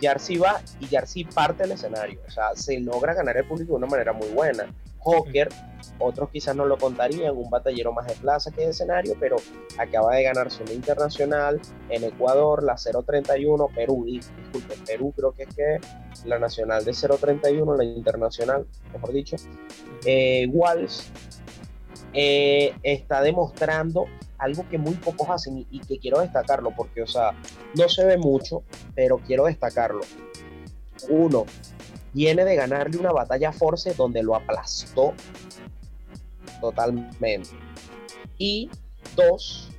[0.00, 3.78] Jarcy va y Jarcy parte el escenario, o sea, se logra ganar el público de
[3.78, 4.66] una manera muy buena.
[5.04, 5.48] Hawker
[5.98, 9.36] otros quizás no lo contarían, un batallero más de plaza que de escenario, pero
[9.78, 15.54] acaba de ganarse una internacional en Ecuador, la 031, Perú, disculpe, Perú creo que es
[15.54, 15.80] que
[16.26, 19.36] la nacional de 031, la internacional, mejor dicho.
[20.04, 20.50] Eh,
[22.12, 24.06] eh, está demostrando
[24.38, 27.32] algo que muy pocos hacen y, que quiero destacarlo, porque, o sea,
[27.74, 28.62] no se ve mucho,
[28.94, 30.00] pero quiero destacarlo.
[31.08, 31.44] Uno,
[32.12, 35.14] viene de ganarle una batalla a Force donde lo aplastó
[36.60, 37.50] totalmente.
[38.38, 38.70] Y
[39.14, 39.70] dos,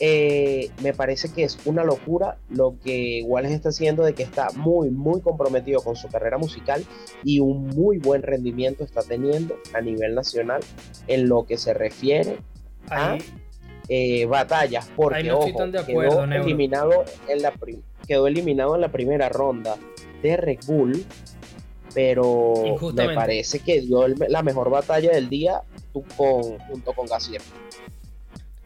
[0.00, 4.48] eh, me parece que es una locura lo que Wallace está haciendo de que está
[4.56, 6.84] muy, muy comprometido con su carrera musical
[7.22, 10.60] y un muy buen rendimiento está teniendo a nivel nacional
[11.06, 12.38] en lo que se refiere
[12.88, 13.18] a
[13.88, 14.90] eh, batallas.
[14.96, 17.52] Porque, quedó, eliminado en la
[18.06, 19.76] quedó eliminado en la primera ronda
[20.22, 21.04] de Red Bull
[21.94, 22.54] pero
[22.94, 25.62] me parece que dio la mejor batalla del día
[25.92, 27.42] con, junto con Gassier.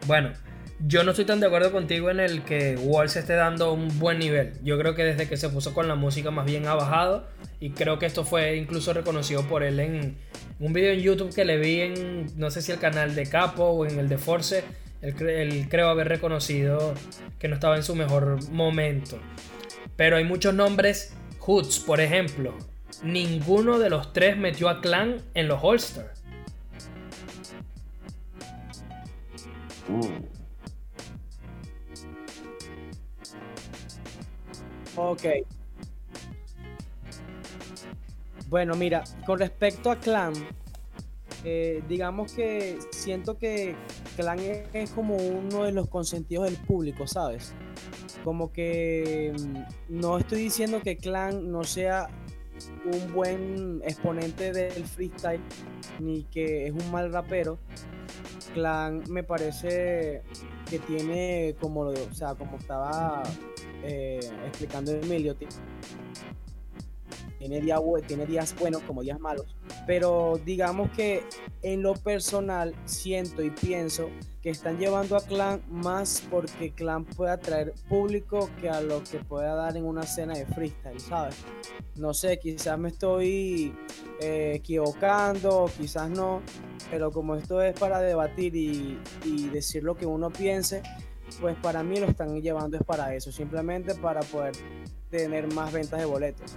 [0.07, 0.33] Bueno,
[0.81, 3.99] yo no estoy tan de acuerdo contigo en el que Wall se esté dando un
[3.99, 4.53] buen nivel.
[4.63, 7.27] Yo creo que desde que se puso con la música más bien ha bajado
[7.61, 10.17] y creo que esto fue incluso reconocido por él en
[10.61, 13.65] un video en YouTube que le vi en no sé si el canal de Capo
[13.65, 14.65] o en el de Force.
[15.01, 16.95] Él, creo haber reconocido
[17.39, 19.19] que no estaba en su mejor momento.
[19.97, 22.55] Pero hay muchos nombres, Hoods por ejemplo,
[23.03, 26.13] ninguno de los tres metió a Clan en los All-Star.
[29.89, 30.36] Uh.
[34.97, 35.25] Ok.
[38.49, 40.33] Bueno, mira, con respecto a Clan,
[41.45, 43.77] eh, digamos que siento que
[44.17, 44.39] Clan
[44.73, 47.53] es, como uno de los consentidos del público, ¿sabes?
[48.25, 52.09] Como que mm, no estoy diciendo que Clan no sea
[52.85, 55.43] un buen exponente del freestyle,
[56.01, 57.59] ni que es un mal rapero.
[58.55, 60.23] Clan me parece
[60.71, 63.23] que tiene como, o sea, como estaba
[63.87, 65.37] eh, explicando Emilio,
[67.39, 69.57] tiene días, tiene días buenos como días malos,
[69.87, 71.23] pero digamos que
[71.63, 74.11] en lo personal siento y pienso
[74.43, 79.19] que están llevando a Clan más porque Clan puede atraer público que a lo que
[79.19, 81.37] pueda dar en una escena de freestyle, ¿sabes?
[81.95, 83.73] No sé, quizás me estoy
[84.21, 86.43] eh, equivocando, quizás no,
[86.91, 88.99] pero como esto es para debatir y
[89.53, 90.83] decir lo que uno piense,
[91.41, 94.55] pues para mí lo están llevando es para eso, simplemente para poder
[95.11, 96.57] tener más ventas de boletos.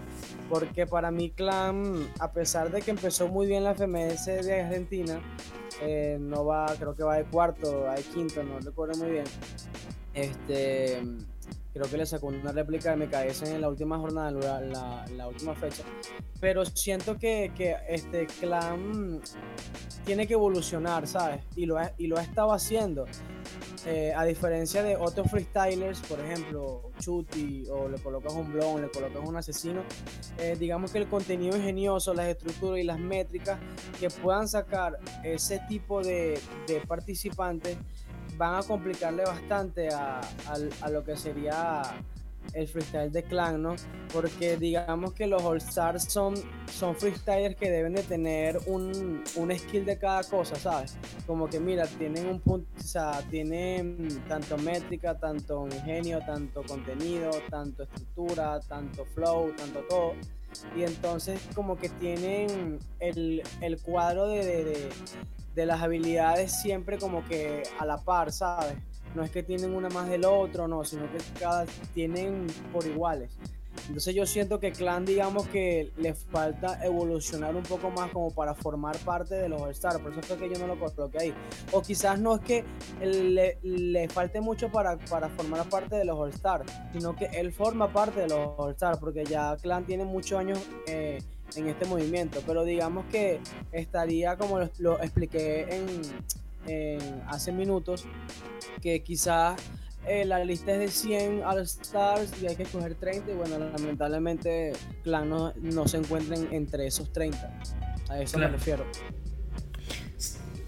[0.49, 5.21] Porque para mi clan, a pesar de que empezó muy bien la FMS de Argentina,
[5.81, 9.25] eh, no va, creo que va de cuarto, va de quinto, no recuerdo muy bien.
[10.13, 11.01] Este,
[11.73, 15.53] creo que le sacó una réplica de MKS en la última jornada, la, la, última
[15.55, 15.83] fecha.
[16.39, 19.21] Pero siento que, que, este clan
[20.05, 21.43] tiene que evolucionar, ¿sabes?
[21.55, 23.05] Y lo, y lo ha estado haciendo.
[23.85, 28.89] Eh, a diferencia de otros freestylers, por ejemplo, Chuti, o le colocas un blon, le
[28.89, 29.83] colocas un asesino,
[30.37, 33.57] eh, digamos que el contenido ingenioso, las estructuras y las métricas
[33.99, 37.77] que puedan sacar ese tipo de, de participantes
[38.39, 40.21] van a complicarle bastante a,
[40.81, 41.83] a lo que sería
[42.53, 43.75] el freestyle de clan, ¿no?
[44.13, 46.35] Porque digamos que los All Stars son,
[46.71, 50.97] son freestylers que deben de tener un, un, skill de cada cosa, ¿sabes?
[51.27, 57.31] Como que mira, tienen un punto, o sea, tienen tanto métrica, tanto ingenio, tanto contenido,
[57.49, 60.13] tanto estructura, tanto flow, tanto todo.
[60.75, 64.89] Y entonces como que tienen el, el cuadro de, de, de
[65.65, 68.75] las habilidades siempre como que a la par, ¿sabes?
[69.15, 73.37] no es que tienen una más del otro, no, sino que cada tienen por iguales.
[73.87, 78.53] Entonces yo siento que Clan, digamos que le falta evolucionar un poco más como para
[78.53, 79.99] formar parte de los All-Star.
[79.99, 81.33] Por eso fue que yo no lo coloqué ahí.
[81.71, 82.65] O quizás no es que
[83.01, 87.91] le, le falte mucho para, para, formar parte de los All-Star, sino que él forma
[87.91, 91.19] parte de los All-Star, porque ya Clan tiene muchos años eh,
[91.55, 92.41] en este movimiento.
[92.45, 93.39] Pero digamos que
[93.71, 98.05] estaría, como lo, expliqué en, hace minutos,
[98.81, 99.59] que quizás
[100.05, 104.73] eh, la lista es de 100 All-Stars y hay que escoger 30 y bueno, lamentablemente
[105.03, 107.59] Clan no, no se encuentra entre esos 30.
[108.09, 108.85] A eso me refiero.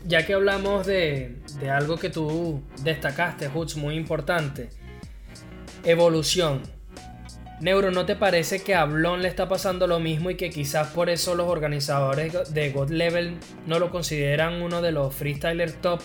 [0.06, 4.70] Ya que hablamos de, de algo que tú destacaste, Hutz, muy importante,
[5.84, 6.62] evolución.
[7.62, 10.88] Neuro, ¿no te parece que a Blon le está pasando lo mismo y que quizás
[10.88, 13.38] por eso los organizadores de God Level
[13.68, 16.02] no lo consideran uno de los freestylers top?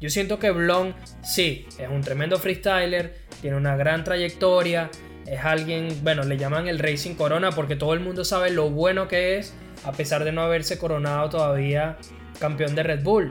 [0.00, 4.90] Yo siento que Blon sí, es un tremendo freestyler, tiene una gran trayectoria,
[5.26, 9.06] es alguien, bueno, le llaman el Racing Corona porque todo el mundo sabe lo bueno
[9.06, 9.54] que es,
[9.84, 11.98] a pesar de no haberse coronado todavía
[12.40, 13.30] campeón de Red Bull.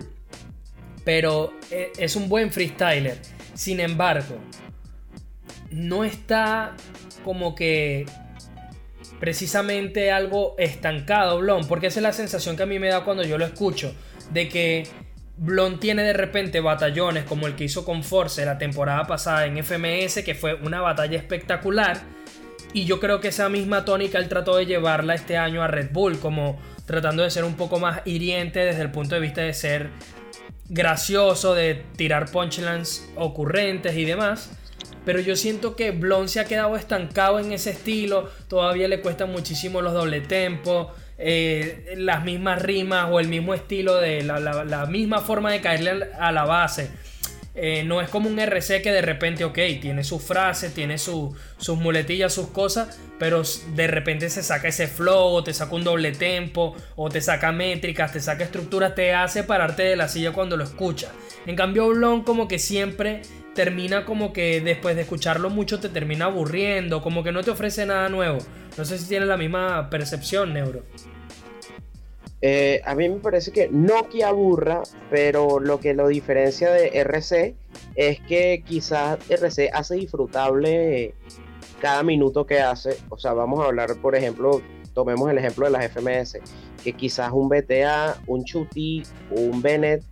[1.04, 3.18] Pero eh, es un buen freestyler.
[3.54, 4.38] Sin embargo,
[5.72, 6.76] no está
[7.26, 8.06] como que
[9.20, 13.24] precisamente algo estancado Blon, porque esa es la sensación que a mí me da cuando
[13.24, 13.94] yo lo escucho,
[14.32, 14.88] de que
[15.38, 19.58] Blon tiene de repente batallones como el que hizo con Force la temporada pasada en
[19.62, 22.00] FMS, que fue una batalla espectacular,
[22.72, 25.90] y yo creo que esa misma tónica él trató de llevarla este año a Red
[25.92, 29.54] Bull, como tratando de ser un poco más hiriente desde el punto de vista de
[29.54, 29.90] ser
[30.70, 34.52] gracioso, de tirar punchlines ocurrentes y demás.
[35.06, 38.30] Pero yo siento que Blon se ha quedado estancado en ese estilo.
[38.48, 40.88] Todavía le cuesta muchísimo los doble tempos.
[41.18, 46.32] Eh, las mismas rimas o el mismo estilo de la, misma forma de caerle a
[46.32, 46.90] la base.
[47.58, 51.34] Eh, no es como un RC que de repente, ok, tiene sus frases, tiene sus
[51.70, 53.44] muletillas, sus cosas, pero
[53.76, 57.54] de repente se saca ese flow, o te saca un doble tempo, o te saca
[57.54, 61.12] métricas, te saca estructuras, te hace pararte de la silla cuando lo escuchas.
[61.46, 63.22] En cambio, Blon como que siempre
[63.56, 67.86] termina como que después de escucharlo mucho te termina aburriendo, como que no te ofrece
[67.86, 68.38] nada nuevo.
[68.78, 70.84] No sé si tienes la misma percepción, Neuro.
[72.42, 77.00] Eh, a mí me parece que no que aburra, pero lo que lo diferencia de
[77.00, 77.56] RC
[77.96, 81.16] es que quizás RC hace disfrutable
[81.80, 82.98] cada minuto que hace.
[83.10, 84.62] O sea, vamos a hablar, por ejemplo,
[84.94, 86.40] tomemos el ejemplo de las FMS,
[86.84, 90.04] que quizás un BTA, un Chuti, un Bennett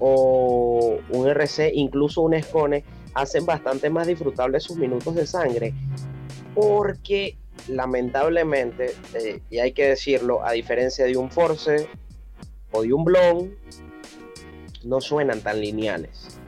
[0.00, 2.84] o un RC, incluso un Escone,
[3.14, 5.74] hacen bastante más disfrutables sus minutos de sangre.
[6.54, 7.36] Porque
[7.68, 11.88] lamentablemente, eh, y hay que decirlo, a diferencia de un Force
[12.72, 13.54] o de un Blon,
[14.84, 16.38] no suenan tan lineales.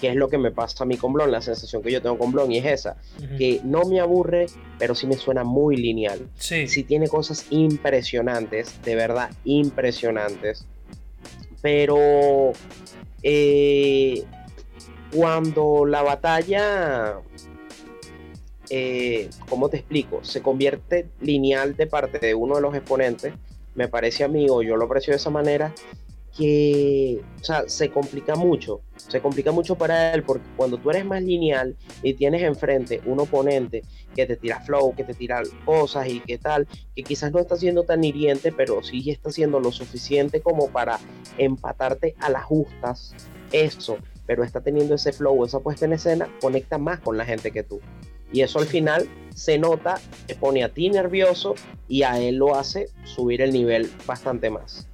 [0.00, 2.18] Que es lo que me pasa a mí con Blon, la sensación que yo tengo
[2.18, 2.96] con Blon y es esa,
[3.38, 4.44] que no me aburre,
[4.78, 6.28] pero sí me suena muy lineal.
[6.34, 6.68] Sí.
[6.68, 10.66] sí tiene cosas impresionantes, de verdad impresionantes
[11.66, 12.52] pero
[13.24, 14.22] eh,
[15.12, 17.18] cuando la batalla,
[18.70, 20.22] eh, ¿cómo te explico?
[20.22, 23.34] Se convierte lineal de parte de uno de los exponentes,
[23.74, 25.74] me parece a mí, o yo lo aprecio de esa manera,
[26.36, 31.04] que o sea, se complica mucho, se complica mucho para él porque cuando tú eres
[31.04, 33.82] más lineal y tienes enfrente un oponente
[34.14, 37.56] que te tira flow, que te tira cosas y que tal, que quizás no está
[37.56, 40.98] siendo tan hiriente, pero sí está siendo lo suficiente como para
[41.38, 43.14] empatarte a las justas,
[43.52, 47.50] eso, pero está teniendo ese flow, esa puesta en escena, conecta más con la gente
[47.50, 47.80] que tú.
[48.32, 51.54] Y eso al final se nota, te pone a ti nervioso
[51.88, 54.88] y a él lo hace subir el nivel bastante más.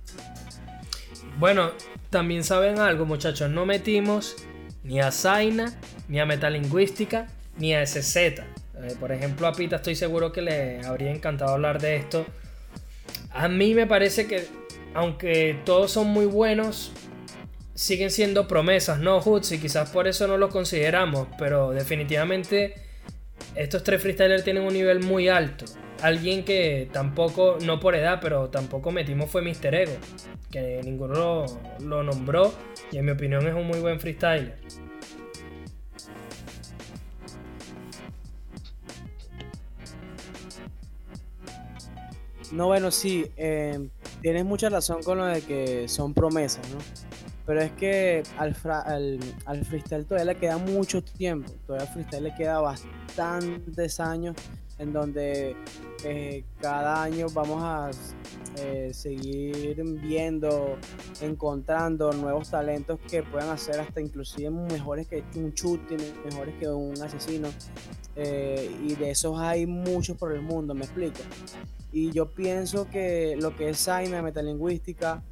[1.39, 1.73] Bueno,
[2.11, 3.51] también saben algo, muchachos.
[3.51, 4.37] No metimos
[4.85, 5.79] ni a Zaina,
[6.09, 8.17] ni a Metalingüística, ni a SZ.
[8.17, 8.43] Eh,
[8.99, 12.27] por ejemplo, a Pita estoy seguro que le habría encantado hablar de esto.
[13.31, 14.47] A mí me parece que,
[14.95, 16.93] aunque todos son muy buenos,
[17.75, 19.53] siguen siendo promesas, ¿no, Hoots?
[19.53, 21.29] Y quizás por eso no los consideramos.
[21.39, 22.75] Pero definitivamente
[23.55, 25.65] estos tres freestylers tienen un nivel muy alto
[26.03, 29.93] alguien que tampoco, no por edad, pero tampoco metimos fue Mister Ego,
[30.51, 31.47] que ninguno
[31.81, 32.53] lo, nombró
[32.91, 34.59] y en mi opinión es un muy buen freestyler.
[42.51, 43.89] No, bueno, sí, eh,
[44.21, 46.79] tienes mucha razón con lo de que son promesas, ¿no?
[47.47, 48.55] Pero es que al,
[49.47, 54.37] al, freestyle todavía le queda mucho tiempo, todavía al freestyle le queda bastantes años
[54.83, 55.57] en donde
[56.05, 57.91] eh, cada año vamos a
[58.59, 60.77] eh, seguir viendo,
[61.21, 67.01] encontrando nuevos talentos que puedan hacer hasta inclusive mejores que un shooting, mejores que un
[67.01, 67.49] asesino.
[68.15, 71.21] Eh, y de esos hay muchos por el mundo, me explico.
[71.93, 75.23] Y yo pienso que lo que es Saina, metalingüística,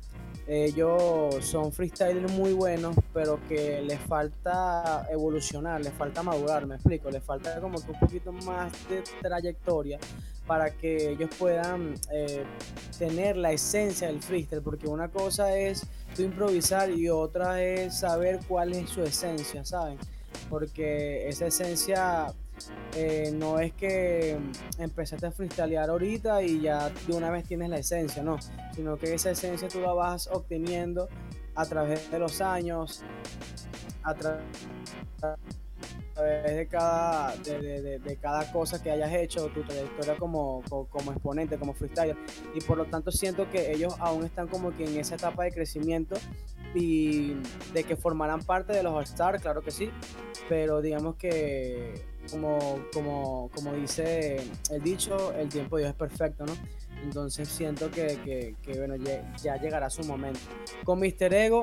[0.53, 7.09] ellos son freestylers muy buenos, pero que les falta evolucionar, les falta madurar, me explico,
[7.09, 10.01] les falta como que un poquito más de trayectoria
[10.49, 12.43] para que ellos puedan eh,
[12.99, 15.87] tener la esencia del freestyle, porque una cosa es
[16.19, 19.99] improvisar y otra es saber cuál es su esencia, ¿saben?
[20.49, 22.35] Porque esa esencia
[22.97, 24.39] eh, no es que
[24.79, 28.39] empezaste a freestylear ahorita y ya de una vez tienes la esencia, no,
[28.75, 31.09] sino que esa esencia tú la vas obteniendo
[31.55, 33.03] a través de los años,
[34.03, 34.45] a través
[36.21, 42.17] de cada, de, cada cosa que hayas hecho, tu trayectoria como, como, exponente, como freestyler.
[42.55, 45.53] Y por lo tanto siento que ellos aún están como que en esa etapa de
[45.53, 46.17] crecimiento
[46.75, 47.35] y
[47.73, 49.91] de que formarán parte de los All-Stars, claro que sí,
[50.49, 56.47] pero digamos que como, como, como dice el dicho, el tiempo de Dios es perfecto,
[56.47, 56.53] ¿no?
[57.03, 60.41] Entonces siento que, que, bueno, ya, llegará su momento.
[60.85, 61.33] Con Mr.
[61.33, 61.63] Ego,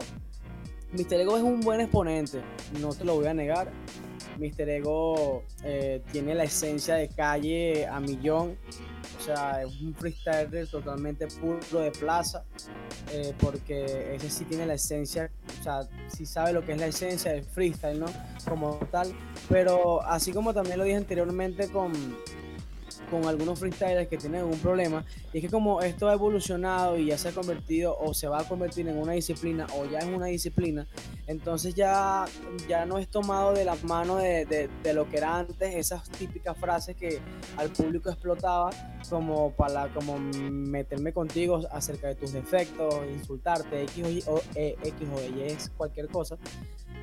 [0.93, 1.22] Mr.
[1.22, 2.41] Ego es un buen exponente,
[2.82, 3.72] no te lo voy a negar.
[4.39, 4.70] Mr.
[4.70, 8.58] Ego eh, tiene la esencia de calle a millón.
[9.20, 12.43] O sea, es un freestyler totalmente puro de plaza.
[13.12, 16.88] Eh, porque ese sí tiene la esencia, o sea, sí sabe lo que es la
[16.88, 18.08] esencia del freestyle, ¿no?
[18.47, 19.14] Como tal.
[19.49, 21.93] Pero así como también lo dije anteriormente con,
[23.10, 27.08] con algunos freestylers que tienen un problema, y es que como esto ha evolucionado y
[27.08, 30.05] ya se ha convertido o se va a convertir en una disciplina o ya es
[30.05, 30.88] una disciplina,
[31.28, 32.26] entonces ya,
[32.68, 36.58] ya no es tomado de la mano de, de, lo que era antes, esas típicas
[36.58, 37.20] frases que
[37.58, 38.70] al público explotaba
[39.10, 45.22] como para como meterme contigo acerca de tus defectos, insultarte, X o, e, X o
[45.22, 46.38] Y, es cualquier cosa.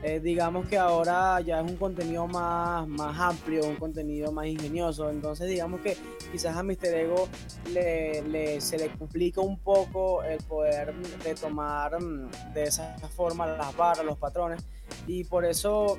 [0.07, 5.09] Eh, digamos que ahora ya es un contenido más, más amplio, un contenido más ingenioso.
[5.09, 5.97] Entonces, digamos que
[6.31, 6.95] quizás a Mr.
[6.95, 7.27] Ego
[7.73, 10.95] le, se le complica un poco el poder
[11.25, 14.63] retomar mm, de esa forma las barras, los patrones.
[15.07, 15.97] Y por eso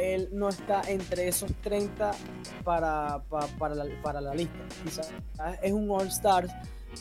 [0.00, 2.10] él no está entre esos 30
[2.64, 3.22] para,
[3.56, 4.58] para, la, para la lista.
[4.82, 5.12] Quizás
[5.62, 6.52] es un All-Stars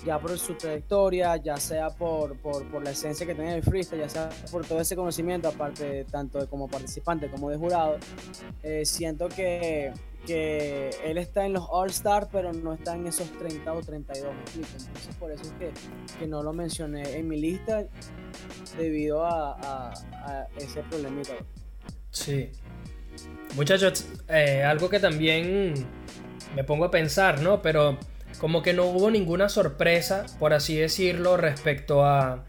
[0.06, 4.10] ya por su trayectoria, ya sea por, por, la esencia que tiene el freestyle, ya
[4.10, 7.98] sea por todo ese conocimiento, aparte tanto de como participante como de jurado,
[8.64, 9.94] eh, siento que,
[10.26, 14.32] que, él está en los All Stars, pero no está en esos 30 o 32,
[14.56, 15.72] Entonces por eso es que,
[16.20, 17.86] que, no lo mencioné en mi lista
[18.78, 21.34] debido a, a, ese problemita.
[22.12, 22.52] Sí.
[23.56, 25.74] Muchachos, eh, algo que también
[26.56, 27.62] me pongo a pensar, ¿no?
[27.62, 27.98] Pero
[28.40, 32.44] como que no hubo ninguna sorpresa, por así decirlo, respecto a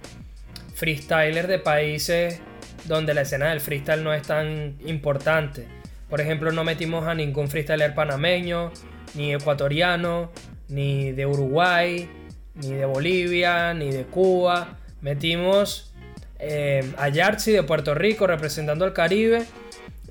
[0.75, 2.41] freestylers de países
[2.85, 5.67] donde la escena del freestyle no es tan importante.
[6.09, 8.73] Por ejemplo, no metimos a ningún freestyler panameño,
[9.15, 10.31] ni ecuatoriano,
[10.69, 12.09] ni de Uruguay,
[12.55, 14.79] ni de Bolivia, ni de Cuba.
[15.01, 15.93] Metimos
[16.39, 19.45] eh, a Yartzi de Puerto Rico representando al Caribe.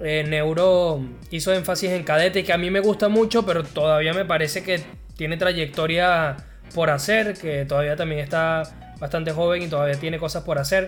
[0.04, 1.02] Eh, Neuro
[1.32, 4.82] hizo énfasis en cadete que a mí me gusta mucho, pero todavía me parece que
[5.18, 6.38] tiene trayectoria
[6.74, 8.64] por hacer, que todavía también está
[9.00, 10.88] bastante joven y todavía tiene cosas por hacer.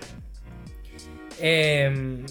[1.39, 2.25] Em,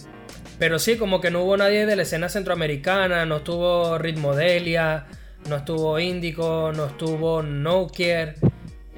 [0.59, 5.07] pero sí, como que no hubo nadie de la escena centroamericana, no estuvo Ritmodelia,
[5.49, 8.37] no estuvo Índico, no estuvo Nokier,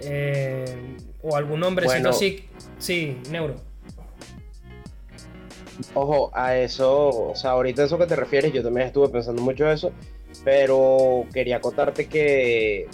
[0.03, 2.49] eh, o algún hombrecito así.
[2.79, 3.57] Sí, Neuro.
[5.95, 9.71] Ojo, a eso, o sea, ahorita eso que te refieres, yo también estuve pensando mucho
[9.71, 9.93] eso
[10.45, 12.89] pero quería contarte que,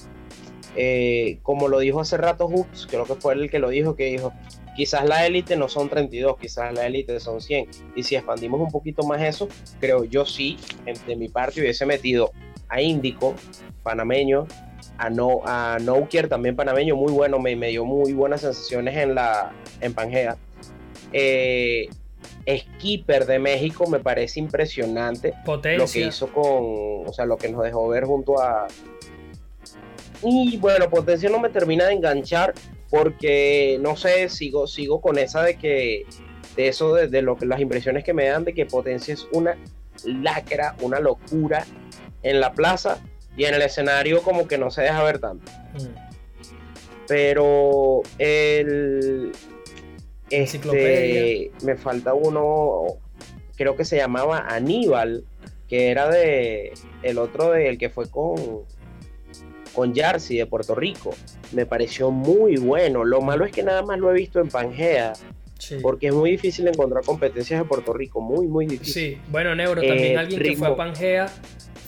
[0.76, 4.06] eh, como lo dijo hace rato Hoops, creo que fue el que lo dijo, que
[4.06, 4.32] dijo,
[4.76, 7.68] quizás la élite no son 32, quizás la élite son 100.
[7.96, 9.48] Y si expandimos un poquito más eso,
[9.80, 10.58] creo yo sí,
[11.06, 12.30] de mi parte hubiese metido
[12.68, 13.34] a Índico,
[13.82, 14.46] panameño,
[14.98, 19.14] a No a Nokier, también panameño, muy bueno, me, me, dio muy buenas sensaciones en
[19.14, 20.36] la en Pangea.
[21.12, 21.88] Eh,
[22.46, 25.78] Skipper de México me parece impresionante Potencia.
[25.78, 28.68] lo que hizo con, o sea, lo que nos dejó ver junto a...
[30.22, 32.54] Y bueno, Potencia no me termina de enganchar
[32.88, 36.06] porque, no sé, sigo, sigo con esa de que,
[36.56, 39.56] de eso, de, lo que las impresiones que me dan de que Potencia es una
[40.04, 41.66] lacra, una locura
[42.22, 43.00] en la plaza
[43.36, 45.50] y en el escenario como que no se deja ver tanto.
[45.74, 46.06] Mm.
[47.08, 49.32] Pero el,
[50.30, 52.98] Este, me falta uno,
[53.56, 55.24] creo que se llamaba Aníbal,
[55.68, 56.72] que era de
[57.02, 58.64] el otro de el que fue con
[59.76, 61.14] con Jersey de Puerto Rico.
[61.52, 63.04] Me pareció muy bueno.
[63.04, 65.12] Lo malo es que nada más lo he visto en Pangea.
[65.82, 68.92] Porque es muy difícil encontrar competencias de Puerto Rico, muy, muy difícil.
[68.92, 71.32] Sí, bueno, Neuro, también eh, alguien que fue a Pangea,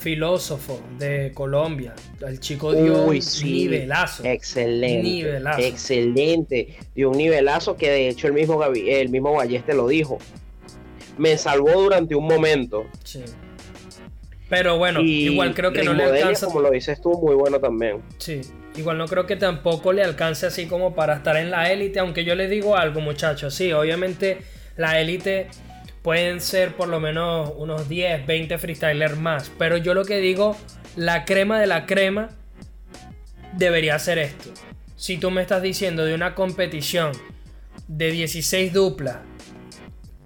[0.08, 1.92] filósofo de Colombia.
[2.26, 4.24] El chico dio un nivelazo.
[4.24, 5.02] Excelente.
[5.02, 5.60] Nivelazo.
[5.60, 6.78] Excelente.
[6.94, 10.16] Dio un nivelazo que de hecho el mismo, el mismo Balleste lo dijo.
[11.18, 12.86] Me salvó durante un momento.
[13.04, 13.22] Sí.
[14.48, 16.46] Pero bueno, igual creo que no le alcanza.
[16.46, 18.00] Como lo dices tú, muy bueno también.
[18.16, 18.40] Sí,
[18.76, 21.98] igual no creo que tampoco le alcance así como para estar en la élite.
[21.98, 23.52] Aunque yo les digo algo, muchachos.
[23.54, 24.38] Sí, obviamente
[24.78, 25.48] la élite
[26.02, 29.50] pueden ser por lo menos unos 10, 20 freestylers más.
[29.58, 30.56] Pero yo lo que digo,
[30.96, 32.30] la crema de la crema
[33.54, 34.50] debería ser esto.
[34.96, 37.12] Si tú me estás diciendo de una competición
[37.88, 39.18] de 16 duplas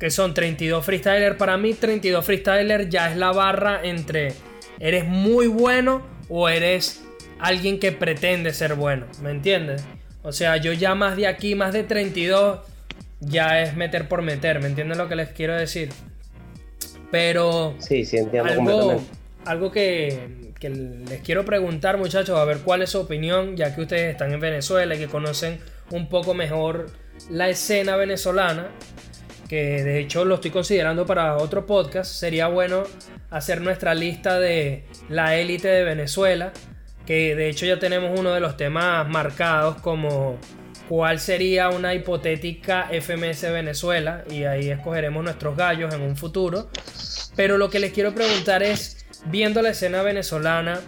[0.02, 1.36] que son 32 freestyler.
[1.36, 4.32] Para mí, 32 freestyler ya es la barra entre
[4.80, 7.04] eres muy bueno o eres
[7.38, 9.06] alguien que pretende ser bueno.
[9.22, 9.84] ¿Me entiendes?
[10.24, 12.58] O sea, yo ya más de aquí, más de 32,
[13.22, 14.60] ya es meter por meter.
[14.60, 15.90] ¿Me entienden lo que les quiero decir?
[17.10, 17.74] Pero.
[17.78, 19.02] Sí, sí, entiendo algo,
[19.44, 23.82] algo que, que les quiero preguntar, muchachos, a ver cuál es su opinión, ya que
[23.82, 25.58] ustedes están en Venezuela y que conocen
[25.90, 26.90] un poco mejor
[27.30, 28.68] la escena venezolana
[29.52, 32.84] que de hecho lo estoy considerando para otro podcast, sería bueno
[33.28, 36.54] hacer nuestra lista de la élite de Venezuela,
[37.04, 40.38] que de hecho ya tenemos uno de los temas marcados como
[40.88, 46.70] cuál sería una hipotética FMS Venezuela y ahí escogeremos nuestros gallos en un futuro.
[47.36, 50.80] Pero lo que les quiero preguntar es, viendo la escena venezolana,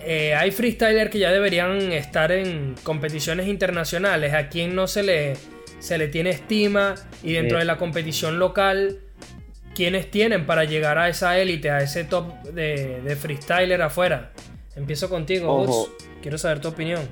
[0.00, 4.34] eh, hay freestylers que ya deberían estar en competiciones internacionales.
[4.34, 5.36] ¿A quién no se le
[5.78, 8.98] se le tiene estima y dentro de la competición local,
[9.74, 14.32] ¿quiénes tienen para llegar a esa élite, a ese top de, freestyler afuera?
[14.74, 15.88] Empiezo contigo,
[16.22, 17.02] Quiero saber tu opinión.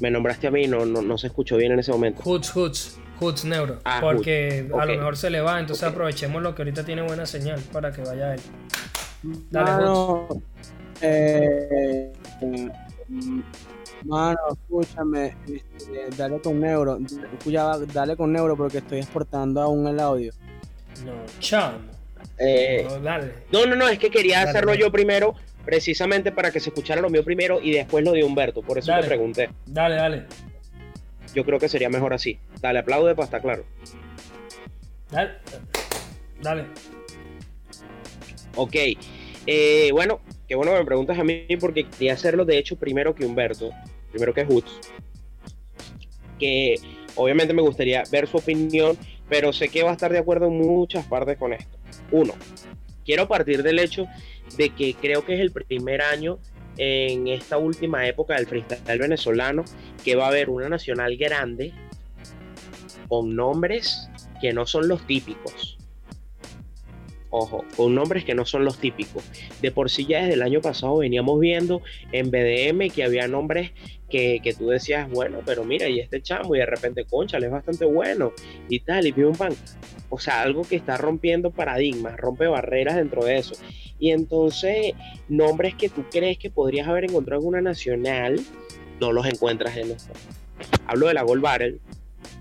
[0.00, 2.22] Me nombraste a mí, no, no, se escuchó bien en ese momento.
[2.22, 3.80] Hoots, Hoots, Hoots Neuro.
[3.84, 7.26] Ah, porque a lo mejor se le va, entonces aprovechemos lo que ahorita tiene buena
[7.26, 8.40] señal para que vaya él.
[9.50, 10.42] Dale, Hoots.
[11.00, 12.12] Eh,
[14.04, 16.98] Mano, escúchame, este, dale con neuro,
[17.92, 20.32] dale con neuro porque estoy exportando aún el audio.
[21.04, 21.78] No, chamo.
[22.38, 23.32] Eh, no, dale.
[23.52, 25.34] no, no, no, es que quería hacerlo yo primero,
[25.64, 28.92] precisamente para que se escuchara lo mío primero y después lo de Humberto, por eso
[29.00, 29.50] te pregunté.
[29.66, 30.26] Dale, dale.
[31.34, 32.38] Yo creo que sería mejor así.
[32.60, 33.64] Dale, aplaude para estar claro.
[35.10, 35.32] Dale.
[36.40, 36.64] Dale.
[38.56, 38.76] Ok.
[39.46, 43.14] Eh, bueno, Qué bueno que me preguntas a mí porque quería hacerlo de hecho primero
[43.14, 43.70] que Humberto,
[44.10, 44.80] primero que Hoots.
[46.38, 46.76] Que
[47.16, 48.96] obviamente me gustaría ver su opinión,
[49.28, 51.76] pero sé que va a estar de acuerdo en muchas partes con esto.
[52.10, 52.32] Uno,
[53.04, 54.06] quiero partir del hecho
[54.56, 56.38] de que creo que es el primer año
[56.76, 59.64] en esta última época del freestyle venezolano
[60.04, 61.72] que va a haber una nacional grande
[63.08, 64.08] con nombres
[64.40, 65.78] que no son los típicos
[67.30, 69.24] ojo, con nombres que no son los típicos.
[69.60, 71.82] De por sí ya desde el año pasado veníamos viendo
[72.12, 73.72] en BDM que había nombres
[74.08, 77.84] que, tú decías, bueno, pero mira, y este chamo, y de repente, concha, es bastante
[77.84, 78.32] bueno,
[78.68, 79.54] y tal, y un pan.
[80.08, 83.54] O sea, algo que está rompiendo paradigmas, rompe barreras dentro de eso.
[83.98, 84.92] Y entonces,
[85.28, 88.40] nombres que tú crees que podrías haber encontrado en una nacional,
[89.00, 90.12] no los encuentras en esto.
[90.86, 91.80] Hablo de la Gold Barrel,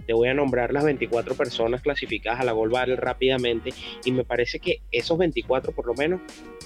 [0.05, 3.73] te voy a nombrar las 24 personas clasificadas a la Gold Barrel rápidamente
[4.05, 6.21] y me parece que esos 24 por lo menos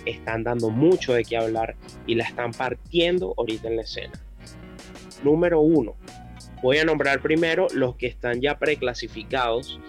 [0.05, 1.75] están dando mucho de qué hablar
[2.05, 4.13] y la están partiendo ahorita en la escena.
[5.23, 5.95] Número uno,
[6.61, 9.79] voy a nombrar primero los que están ya preclasificados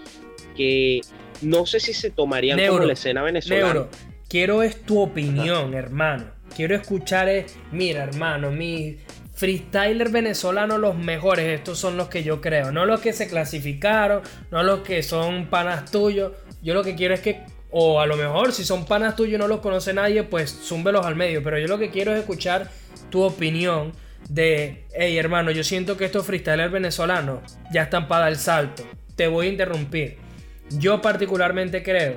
[0.57, 1.01] que
[1.43, 3.87] no sé si se tomarían como la escena venezolana.
[4.33, 6.25] Quiero es tu opinión, hermano.
[6.57, 8.97] Quiero escuchar es, mira, hermano, mi
[9.35, 14.23] freestyler venezolanos los mejores, estos son los que yo creo, no los que se clasificaron,
[14.51, 16.33] no los que son panas tuyos.
[16.63, 19.39] Yo lo que quiero es que, o a lo mejor si son panas tuyos y
[19.39, 21.43] no los conoce nadie, pues zúmbelos al medio.
[21.43, 22.71] Pero yo lo que quiero es escuchar
[23.11, 23.93] tu opinión
[24.31, 28.83] de, hey hermano, yo siento que estos freestylers venezolanos ya están para dar el salto.
[29.15, 30.17] Te voy a interrumpir.
[30.71, 32.17] Yo particularmente creo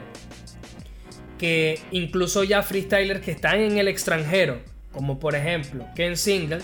[1.38, 4.59] que incluso ya freestylers que están en el extranjero,
[4.91, 6.61] como por ejemplo Ken Single,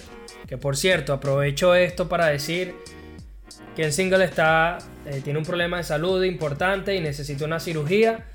[0.47, 2.73] que por cierto, aprovecho esto para decir
[3.83, 8.25] el single está, eh, tiene un problema de salud importante y necesita una cirugía.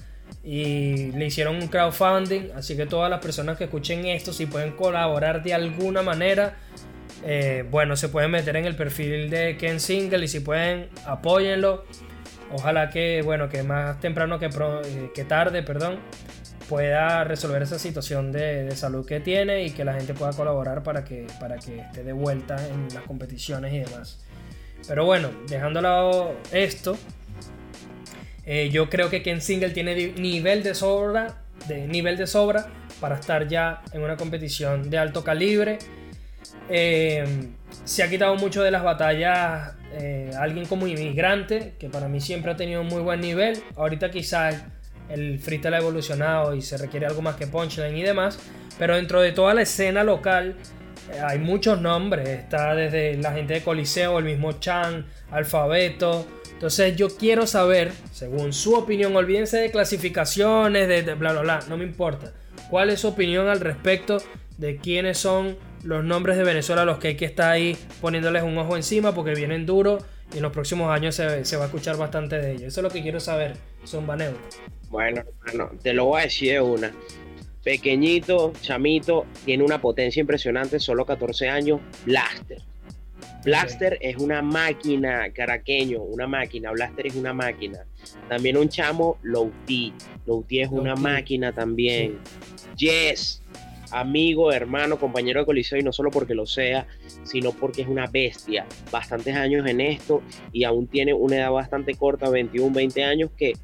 [0.42, 2.50] Y le hicieron un crowdfunding.
[2.54, 6.56] Así que todas las personas que escuchen esto, si pueden colaborar de alguna manera,
[7.24, 11.84] eh, bueno, se pueden meter en el perfil de Ken Single y si pueden, apóyenlo.
[12.52, 15.98] Ojalá que, bueno, que más temprano que, eh, tarde, perdón,
[16.68, 21.04] pueda resolver esa situación de, salud que tiene y que la gente pueda colaborar para
[21.04, 24.24] que, para que esté de vuelta en las competiciones y demás.
[24.86, 26.96] Pero bueno, dejando a lado esto,
[28.44, 32.68] eh, yo creo que Ken Single tiene nivel de sobra, de nivel de sobra
[33.00, 35.78] para estar ya en una competición de alto calibre.
[36.68, 37.48] Eh,
[37.84, 42.52] se ha quitado mucho de las batallas eh, alguien como inmigrante, que para mí siempre
[42.52, 43.62] ha tenido un muy buen nivel.
[43.76, 44.64] Ahorita quizás
[45.08, 48.38] el freestyle ha evolucionado y se requiere algo más que punchline y demás.
[48.78, 50.56] Pero dentro de toda la escena local
[51.12, 52.28] eh, hay muchos nombres.
[52.28, 56.26] Está desde la gente de Coliseo, el mismo Chan, Alfabeto.
[56.52, 61.60] Entonces yo quiero saber, según su opinión, olvídense de clasificaciones, de, de bla, bla, bla,
[61.68, 62.32] no me importa.
[62.70, 64.18] ¿Cuál es su opinión al respecto
[64.56, 65.56] de quiénes son
[65.86, 69.34] los nombres de Venezuela los que hay que estar ahí poniéndoles un ojo encima porque
[69.34, 72.64] vienen duros y en los próximos años se, se va a escuchar bastante de ellos?
[72.64, 74.32] Eso es lo que quiero saber, son Baneo.
[74.90, 76.92] Bueno, hermano, te lo voy a decir de una.
[77.62, 82.62] Pequeñito, chamito, tiene una potencia impresionante, solo 14 años, Blaster.
[83.44, 86.72] Blaster es una máquina, caraqueño, una máquina.
[86.72, 87.84] Blaster es una máquina.
[88.28, 89.92] También un chamo, Louti.
[90.26, 92.18] Louti es una máquina también.
[92.76, 93.42] Yes,
[93.90, 96.86] amigo, hermano, compañero de coliseo y no solo porque lo sea,
[97.24, 98.66] sino porque es una bestia.
[98.90, 100.22] Bastantes años en esto
[100.52, 103.54] y aún tiene una edad bastante corta, 21, 20 años, que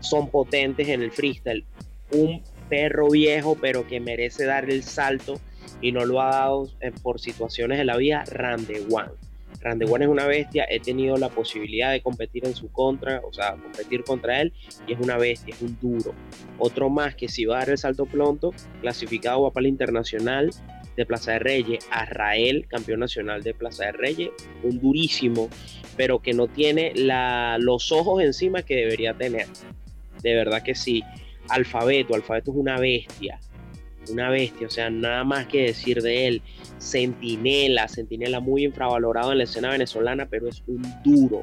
[0.00, 1.64] son potentes en el freestyle.
[2.12, 5.40] Un perro viejo, pero que merece dar el salto
[5.80, 8.84] y no lo ha dado eh, por situaciones de la vida, Rande
[9.62, 13.52] One es una bestia, he tenido la posibilidad de competir en su contra, o sea,
[13.52, 14.52] competir contra él,
[14.86, 16.14] y es una bestia, es un duro.
[16.58, 20.50] Otro más que si va a dar el salto pronto, clasificado va para el internacional
[20.96, 24.30] de Plaza de Reyes, Arrael, campeón nacional de Plaza de Reyes,
[24.62, 25.48] un durísimo,
[25.96, 26.92] pero que no tiene
[27.58, 29.46] los ojos encima que debería tener
[30.24, 31.04] de verdad que sí.
[31.48, 33.38] Alfabeto, Alfabeto es una bestia,
[34.10, 36.42] una bestia, o sea, nada más que decir de él.
[36.80, 41.42] Centinela, Centinela muy infravalorado en la escena venezolana, pero es un duro,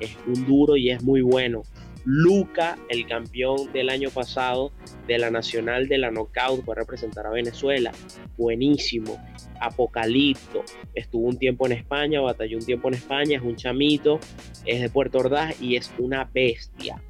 [0.00, 1.62] es un duro y es muy bueno.
[2.06, 4.72] Luca, el campeón del año pasado
[5.06, 7.92] de la Nacional de la Knockout, a representar a Venezuela.
[8.36, 9.18] Buenísimo.
[9.58, 10.62] Apocalipto,
[10.94, 14.20] estuvo un tiempo en España, batalló un tiempo en España, es un chamito,
[14.66, 17.02] es de Puerto Ordaz y es una bestia.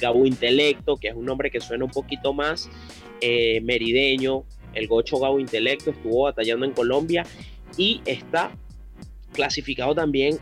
[0.00, 2.68] Gabo Intelecto, que es un nombre que suena un poquito más
[3.20, 4.44] eh, merideño.
[4.74, 7.24] El Gocho Gabo Intelecto estuvo batallando en Colombia
[7.76, 8.50] y está
[9.32, 10.38] clasificado también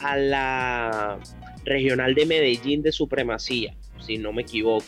[0.00, 1.18] a la
[1.64, 4.84] regional de Medellín de supremacía, si no me equivoco.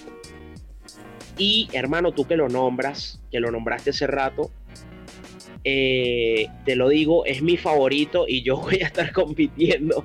[1.37, 4.51] Y hermano, tú que lo nombras, que lo nombraste hace rato,
[5.65, 10.05] eh, te lo digo, es mi favorito y yo voy a estar compitiendo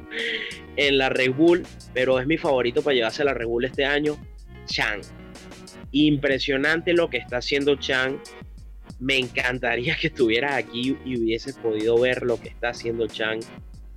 [0.75, 1.63] en la Red Bull,
[1.93, 4.17] pero es mi favorito para llevarse a la Red Bull este año,
[4.65, 5.01] Chan.
[5.93, 8.19] Impresionante lo que está haciendo Chan.
[8.99, 13.39] Me encantaría que estuvieras aquí y hubieses podido ver lo que está haciendo Chan.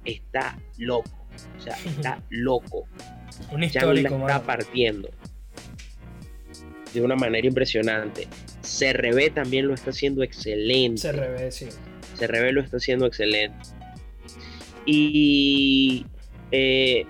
[0.05, 1.27] Está loco.
[1.57, 2.87] O sea, está loco.
[3.51, 5.09] Un histórico, Chan está partiendo.
[6.93, 8.29] De una manera impresionante.
[8.61, 11.11] CRB también lo está haciendo excelente.
[11.11, 11.67] CRB, sí.
[12.19, 13.57] CRB lo está haciendo excelente.
[14.85, 16.05] Y
[16.53, 17.07] eh,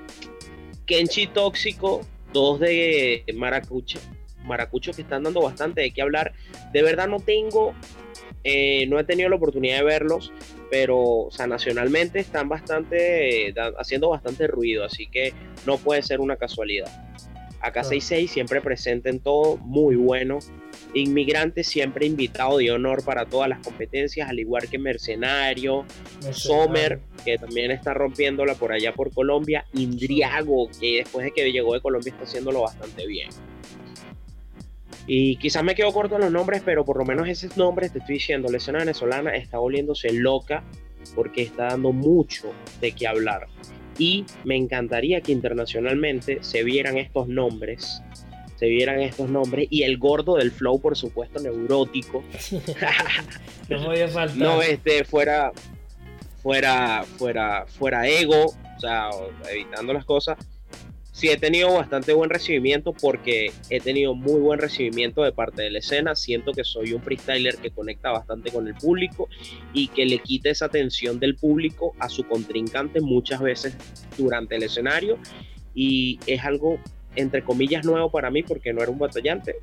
[0.87, 3.99] Kenchi Tóxico, dos de Maracucho,
[4.47, 6.33] Maracucho que están dando bastante de qué hablar.
[6.73, 7.75] De verdad no tengo,
[8.45, 10.33] eh, no he tenido la oportunidad de verlos,
[10.71, 15.33] pero o sea, nacionalmente están bastante, haciendo bastante ruido, así que
[15.67, 17.07] no puede ser una casualidad.
[17.61, 20.39] Acá 66 siempre presente en todo, muy bueno.
[20.95, 25.85] Inmigrante siempre invitado de honor para todas las competencias, al igual que Mercenario,
[26.31, 31.75] Sommer, que también está rompiéndola por allá por Colombia, Indriago, que después de que llegó
[31.75, 33.31] de Colombia está haciéndolo bastante bien.
[35.07, 38.01] Y quizás me quedo corto en los nombres, pero por lo menos esos nombres, te
[38.01, 40.65] estoy diciendo, la escena venezolana está volviéndose loca
[41.15, 43.47] porque está dando mucho de qué hablar.
[43.99, 48.03] Y me encantaría que internacionalmente se vieran estos nombres
[48.57, 52.25] se vieran estos nombres y el gordo del flow por supuesto neurótico.
[53.69, 54.37] No podía faltar.
[54.37, 55.51] No este fuera
[56.41, 59.11] fuera fuera fuera ego o sea
[59.51, 60.39] evitando las cosas
[61.17, 65.71] sí he tenido bastante buen recibimiento porque he tenido muy buen recibimiento de parte de
[65.71, 66.15] la escena.
[66.15, 69.31] Siento que soy un freestyler que conecta bastante con el público
[69.73, 73.79] y que le quita esa atención del público a su contrincante muchas veces
[74.19, 75.19] durante el escenario.
[75.75, 76.79] Y es algo,
[77.15, 79.57] entre comillas, nuevo para mí porque no era un batallante.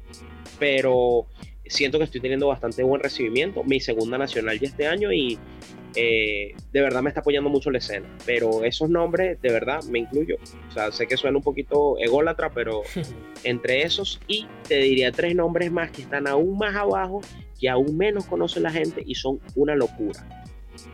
[0.58, 1.28] Pero
[1.66, 3.64] siento que estoy teniendo bastante buen recibimiento.
[3.64, 5.40] Mi segunda nacional ya este año y
[5.96, 8.08] eh, de verdad me está apoyando mucho la escena.
[8.26, 10.38] Pero esos nombres, de verdad, me incluyo.
[10.70, 12.82] O sea, sé que suena un poquito ególatra, pero
[13.44, 17.22] entre esos y te diría tres nombres más que están aún más abajo,
[17.60, 20.28] que aún menos conoce la gente y son una locura.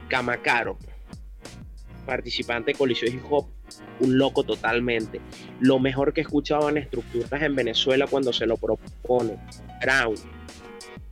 [0.08, 0.78] Camacaro,
[2.10, 3.48] participante de Colisión Hip Hop,
[4.00, 5.22] un loco totalmente.
[5.60, 9.38] Lo mejor que he escuchado en estructuras en Venezuela cuando se lo propone.
[9.80, 10.16] Brown,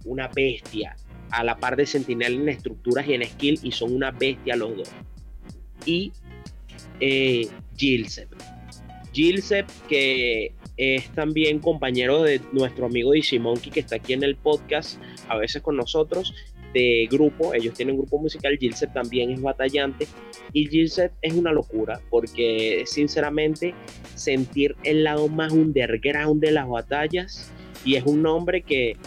[0.06, 0.95] una bestia,
[1.30, 4.76] a la par de Sentinel en estructuras y en skill, y son una bestia los
[4.76, 4.91] dos.
[5.86, 6.11] Y
[6.99, 8.30] eh, Gilsep.
[9.14, 14.36] Gilsep, que es también compañero de nuestro amigo DC Monkey, que está aquí en el
[14.36, 16.34] podcast, a veces con nosotros,
[16.73, 17.53] de grupo.
[17.53, 18.57] Ellos tienen un grupo musical.
[18.57, 20.07] Gilsep también es batallante.
[20.53, 23.73] Y Gilsep es una locura, porque sinceramente,
[24.15, 27.52] sentir el lado más underground de las batallas,
[27.84, 28.98] y es un nombre que,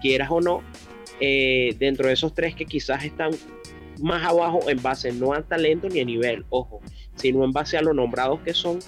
[0.00, 0.62] quieras o no,
[1.20, 3.30] eh, dentro de esos tres que quizás están
[4.00, 6.80] más abajo en base no a talento ni a nivel, ojo,
[7.16, 8.78] sino en base a lo nombrados que son,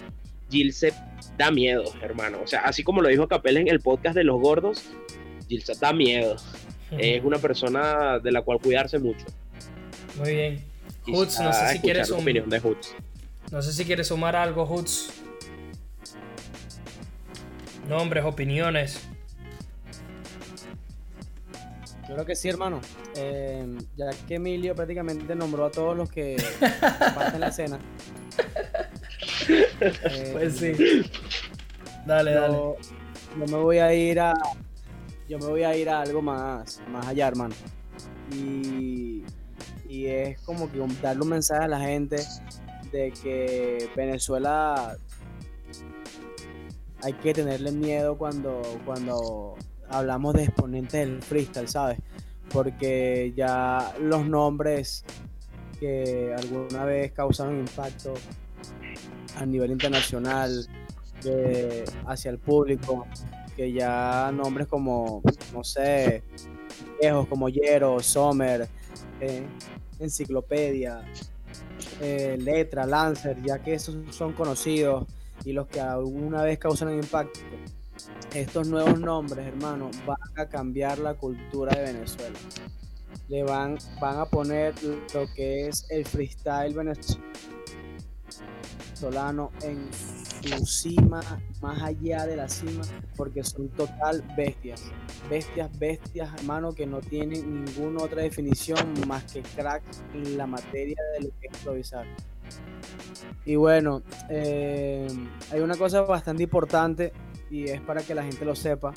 [0.51, 0.95] Gilsep
[1.37, 2.39] da miedo, hermano.
[2.43, 4.91] O sea, así como lo dijo Capel en el podcast de los gordos,
[5.49, 6.37] Gilsep da miedo.
[6.91, 9.27] Es una persona de la cual cuidarse mucho.
[10.19, 10.65] Muy bien.
[11.07, 12.95] Hoods, no sé si quieres opinión de Hoods.
[13.51, 15.13] No sé si quieres sumar algo, Hoods.
[17.89, 19.09] Nombres, opiniones.
[22.09, 22.81] Yo creo que sí, hermano.
[23.17, 26.37] Eh, ya que Emilio prácticamente nombró a todos los que
[27.35, 27.79] en la escena.
[30.33, 30.73] pues sí.
[32.07, 32.57] Dale, dale.
[32.57, 34.35] Yo me voy a ir a.
[35.31, 37.55] Yo me voy a ir a algo más, más allá, hermano.
[38.33, 39.23] Y,
[39.89, 42.17] y es como que darle un mensaje a la gente
[42.91, 44.97] de que Venezuela
[47.05, 49.55] hay que tenerle miedo cuando, cuando
[49.89, 52.01] hablamos de exponentes del freestyle, ¿sabes?
[52.53, 55.05] Porque ya los nombres
[55.79, 58.15] que alguna vez causaron impacto
[59.37, 60.67] a nivel internacional
[62.09, 63.07] hacia el público,
[63.61, 65.21] que ya nombres como,
[65.53, 66.23] no sé,
[66.99, 68.67] viejos como Yero, Sommer,
[69.21, 69.47] eh,
[69.99, 71.03] Enciclopedia,
[72.01, 75.07] eh, Letra, Lancer, ya que esos son conocidos
[75.45, 77.39] y los que alguna vez causaron impacto,
[78.35, 82.39] estos nuevos nombres, hermano, van a cambiar la cultura de Venezuela.
[83.29, 84.73] Le van, van a poner
[85.13, 87.60] lo que es el freestyle venezolano
[89.63, 89.89] en
[90.59, 91.21] su cima,
[91.63, 92.83] más allá de la cima,
[93.17, 94.83] porque son total bestias.
[95.29, 99.83] Bestias, bestias, hermano, que no tienen ninguna otra definición más que crack
[100.15, 102.07] en la materia de lo que es improvisar.
[103.45, 105.09] Y bueno, eh,
[105.51, 107.13] hay una cosa bastante importante
[107.51, 108.93] y es para que la gente lo sepa,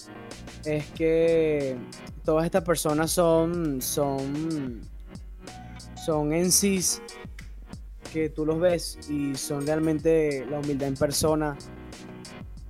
[0.65, 1.77] es que
[2.23, 4.81] todas estas personas son, son,
[5.95, 6.81] son en sí
[8.13, 11.57] que tú los ves y son realmente la humildad en persona,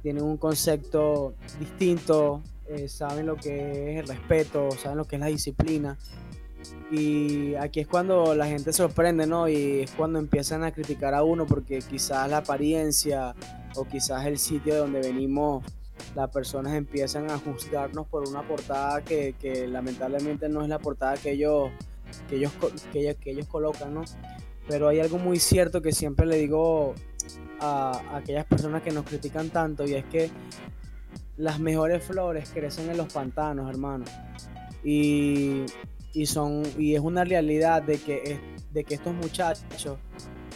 [0.01, 5.19] tienen un concepto distinto, eh, saben lo que es el respeto, saben lo que es
[5.19, 5.97] la disciplina.
[6.89, 9.49] Y aquí es cuando la gente sorprende, ¿no?
[9.49, 13.35] Y es cuando empiezan a criticar a uno porque quizás la apariencia
[13.75, 15.65] o quizás el sitio de donde venimos,
[16.15, 19.35] las personas empiezan a juzgarnos por una portada que,
[19.67, 21.69] lamentablemente no es la portada que ellos,
[22.29, 22.53] que ellos,
[22.91, 24.03] que, ellos colocan, ¿no?
[24.67, 26.95] Pero hay algo muy cierto que siempre le digo
[27.59, 30.29] a, aquellas personas que nos critican tanto y es que
[31.37, 34.05] las mejores flores crecen en los pantanos, hermano.
[34.83, 35.65] Y,
[36.13, 38.39] y, son, y es una realidad de que,
[38.71, 39.97] de que estos muchachos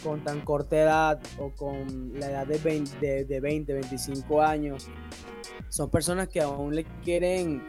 [0.04, 4.88] con tan corta edad o con la edad de 20, de, 20 25 años,
[5.70, 7.64] son personas que aún le quieren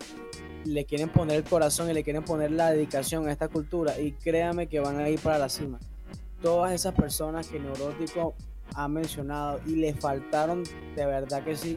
[0.65, 4.13] le quieren poner el corazón y le quieren poner la dedicación a esta cultura y
[4.13, 5.79] créame que van a ir para la cima.
[6.43, 8.35] Todas esas personas que Neurótico
[8.75, 10.63] ha mencionado y le faltaron
[10.95, 11.77] de verdad que sí,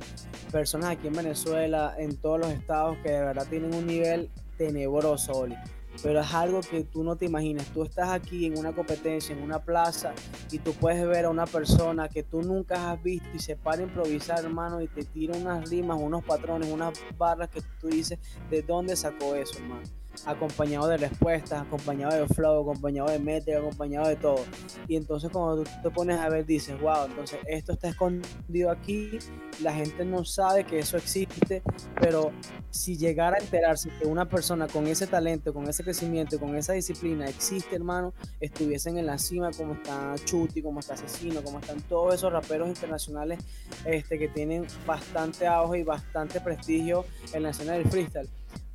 [0.51, 5.31] personas aquí en Venezuela, en todos los estados que de verdad tienen un nivel tenebroso,
[5.33, 5.55] Oli
[6.01, 7.65] pero es algo que tú no te imaginas.
[7.67, 10.13] Tú estás aquí en una competencia, en una plaza,
[10.51, 13.81] y tú puedes ver a una persona que tú nunca has visto y se para
[13.81, 18.19] a improvisar, hermano, y te tira unas rimas, unos patrones, unas barras que tú dices,
[18.49, 20.00] ¿de dónde sacó eso, hermano?
[20.25, 24.43] Acompañado de respuestas, acompañado de flow, acompañado de métrica, acompañado de todo.
[24.87, 29.19] Y entonces cuando tú te pones a ver dices, wow, entonces esto está escondido aquí,
[29.61, 31.61] la gente no sabe que eso existe,
[31.99, 32.31] pero
[32.69, 36.73] si llegara a enterarse que una persona con ese talento, con ese crecimiento, con esa
[36.73, 41.81] disciplina existe, hermano, estuviesen en la cima como está Chuti, como está Asesino, como están
[41.81, 43.39] todos esos raperos internacionales
[43.85, 48.29] este, que tienen bastante auge y bastante prestigio en la escena del freestyle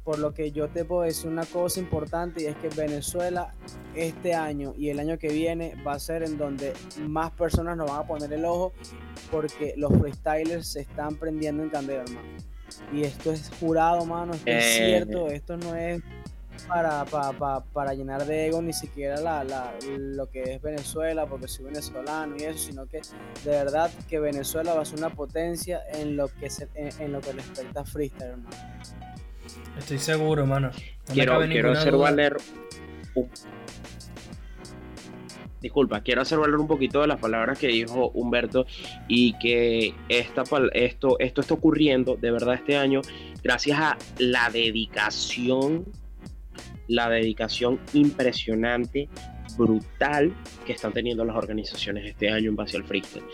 [0.06, 3.52] por lo que yo te puedo decir una cosa importante y es que Venezuela
[3.96, 6.72] este año y el año que viene va a ser en donde
[7.08, 8.72] más personas nos van a poner el ojo
[9.32, 12.28] porque los freestylers se están prendiendo en candela, hermano.
[12.92, 14.86] Y esto es jurado, mano, esto es Eh.
[14.86, 16.00] cierto, esto no es
[16.68, 21.48] para, para, para llenar de ego ni siquiera la, la- lo que es Venezuela, porque
[21.48, 23.00] soy venezolano y eso, sino que
[23.44, 27.12] de verdad que Venezuela va a ser una potencia en lo que se, en, en
[27.12, 28.56] lo que respecta a freestyle, hermano.
[29.78, 30.70] Estoy seguro, mano.
[31.08, 32.04] No quiero, quiero hacer duda.
[32.04, 32.36] valer
[35.60, 38.66] disculpa quiero hacer valer un poquito de las palabras que dijo Humberto
[39.08, 43.00] y que esta, esto, esto está ocurriendo de verdad este año
[43.42, 45.86] gracias a la dedicación
[46.88, 49.08] la dedicación impresionante
[49.56, 50.32] brutal
[50.64, 53.24] que están teniendo las organizaciones este año en base al freestyle.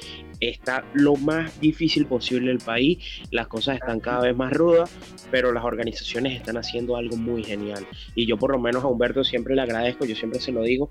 [0.41, 4.91] Está lo más difícil posible el país, las cosas están cada vez más rudas,
[5.31, 7.87] pero las organizaciones están haciendo algo muy genial.
[8.15, 10.91] Y yo por lo menos a Humberto siempre le agradezco, yo siempre se lo digo,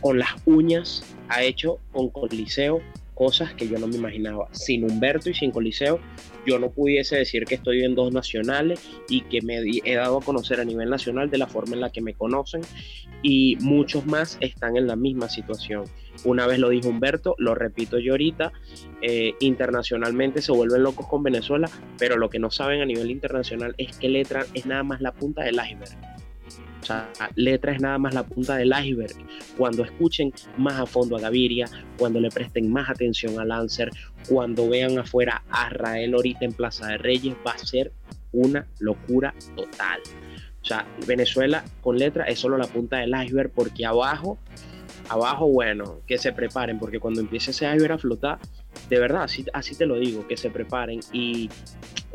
[0.00, 2.80] con las uñas ha hecho con Coliseo
[3.14, 4.48] cosas que yo no me imaginaba.
[4.52, 6.00] Sin Humberto y sin Coliseo,
[6.46, 10.20] yo no pudiese decir que estoy en dos nacionales y que me he dado a
[10.20, 12.62] conocer a nivel nacional de la forma en la que me conocen
[13.24, 15.84] y muchos más están en la misma situación.
[16.24, 18.52] Una vez lo dijo Humberto, lo repito yo ahorita,
[19.00, 21.68] eh, internacionalmente se vuelven locos con Venezuela,
[21.98, 25.12] pero lo que no saben a nivel internacional es que Letra es nada más la
[25.12, 25.96] punta del iceberg.
[26.82, 29.16] O sea, Letra es nada más la punta del iceberg.
[29.56, 33.90] Cuando escuchen más a fondo a Gaviria, cuando le presten más atención a Lancer,
[34.28, 37.90] cuando vean afuera a Rael ahorita en Plaza de Reyes, va a ser
[38.32, 40.00] una locura total.
[40.64, 44.38] O sea, Venezuela con letra es solo la punta del iceberg porque abajo,
[45.10, 48.38] abajo, bueno, que se preparen porque cuando empiece ese iceberg a flotar,
[48.88, 51.00] de verdad, así, así te lo digo, que se preparen.
[51.12, 51.50] Y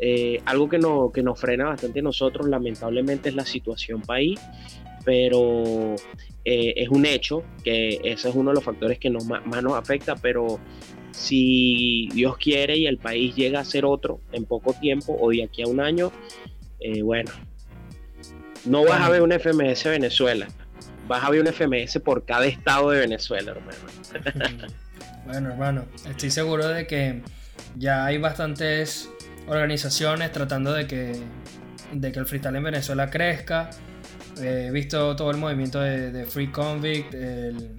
[0.00, 4.40] eh, algo que, no, que nos frena bastante a nosotros, lamentablemente, es la situación país,
[5.04, 5.94] pero
[6.44, 9.74] eh, es un hecho que ese es uno de los factores que nos, más nos
[9.74, 10.58] afecta, pero
[11.12, 15.44] si Dios quiere y el país llega a ser otro en poco tiempo o de
[15.44, 16.10] aquí a un año,
[16.80, 17.30] eh, bueno,
[18.64, 20.48] no vas a ver un FMS Venezuela,
[21.06, 24.68] vas a ver un FMS por cada estado de Venezuela, hermano.
[25.26, 27.22] Bueno, hermano, estoy seguro de que
[27.76, 29.10] ya hay bastantes
[29.46, 31.12] organizaciones tratando de que,
[31.92, 33.70] de que el freestyle en Venezuela crezca.
[34.40, 37.70] Eh, He visto todo el movimiento de, de Free Convict, el,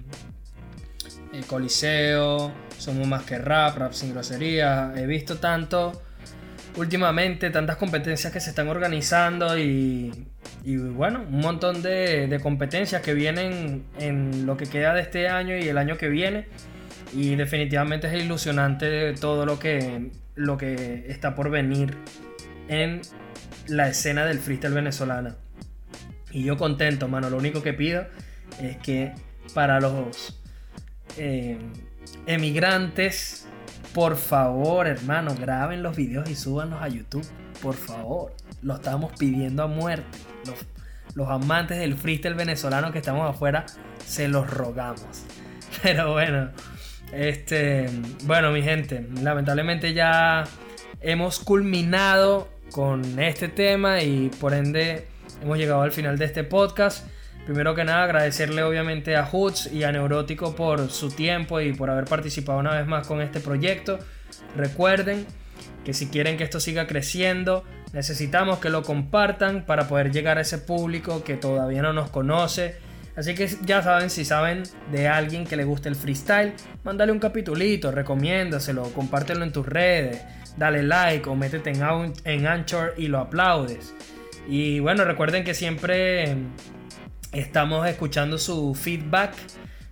[1.32, 4.94] el Coliseo, Somos Más que Rap, Rap Sin Grosería.
[4.96, 6.00] He visto tanto
[6.76, 10.31] últimamente, tantas competencias que se están organizando y,
[10.64, 15.28] y bueno, un montón de, de competencias que vienen en lo que queda de este
[15.28, 16.46] año y el año que viene.
[17.12, 21.96] Y definitivamente es ilusionante todo lo que, lo que está por venir
[22.68, 23.02] en
[23.66, 25.36] la escena del freestyle venezolana.
[26.30, 27.28] Y yo contento, mano.
[27.28, 28.06] Lo único que pido
[28.60, 29.12] es que
[29.52, 30.40] para los
[31.18, 31.58] eh,
[32.26, 33.46] emigrantes,
[33.92, 37.26] por favor, hermano, graben los videos y súbanlos a YouTube.
[37.62, 38.34] Por favor.
[38.62, 40.18] Lo estamos pidiendo a muerte.
[40.46, 40.56] Los,
[41.14, 43.64] los amantes del freestyle venezolano que estamos afuera,
[44.04, 45.24] se los rogamos.
[45.82, 46.50] Pero bueno,
[47.12, 47.88] este,
[48.24, 50.44] bueno, mi gente, lamentablemente ya
[51.00, 55.06] hemos culminado con este tema y por ende
[55.42, 57.06] hemos llegado al final de este podcast.
[57.44, 61.90] Primero que nada, agradecerle obviamente a Hoots y a Neurótico por su tiempo y por
[61.90, 63.98] haber participado una vez más con este proyecto.
[64.56, 65.26] Recuerden
[65.84, 70.42] que si quieren que esto siga creciendo, necesitamos que lo compartan para poder llegar a
[70.42, 72.76] ese público que todavía no nos conoce.
[73.16, 77.18] Así que ya saben, si saben de alguien que le guste el freestyle, mándale un
[77.18, 80.22] capitulito, recomiéndaselo, compártelo en tus redes,
[80.56, 83.94] dale like o métete en, en Anchor y lo aplaudes.
[84.48, 86.36] Y bueno, recuerden que siempre
[87.32, 89.34] estamos escuchando su feedback.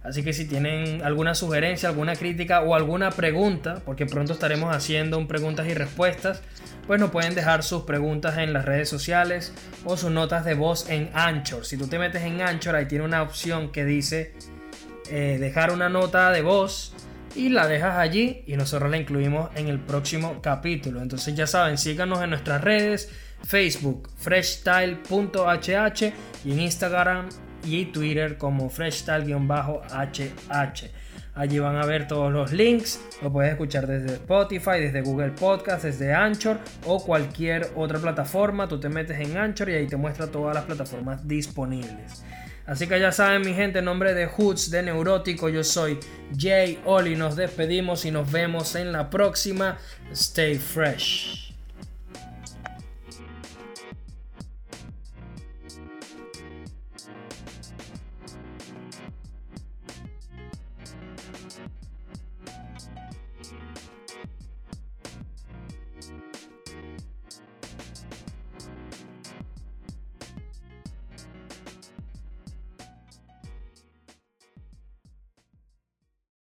[0.02, 5.18] Así que si tienen alguna sugerencia, alguna crítica o alguna pregunta, porque pronto estaremos haciendo
[5.18, 6.40] un preguntas y respuestas,
[6.86, 9.52] pues nos pueden dejar sus preguntas en las redes sociales
[9.84, 11.66] o sus notas de voz en Anchor.
[11.66, 14.32] Si tú te metes en Anchor, ahí tiene una opción que dice
[15.10, 16.94] eh, dejar una nota de voz
[17.34, 21.02] y la dejas allí y nosotros la incluimos en el próximo capítulo.
[21.02, 23.10] Entonces ya saben, síganos en nuestras redes,
[23.44, 26.12] Facebook freshstyle.hh
[26.44, 27.28] y en Instagram
[27.64, 30.90] y Twitter como freshstyle-hh.
[31.34, 35.84] Allí van a ver todos los links, lo puedes escuchar desde Spotify, desde Google Podcast,
[35.84, 38.66] desde Anchor o cualquier otra plataforma.
[38.66, 42.24] Tú te metes en Anchor y ahí te muestra todas las plataformas disponibles.
[42.66, 45.98] Así que ya saben, mi gente, en nombre de Hoods de Neurótico, yo soy
[46.36, 47.16] Jay Oli.
[47.16, 49.78] Nos despedimos y nos vemos en la próxima.
[50.12, 51.49] Stay fresh.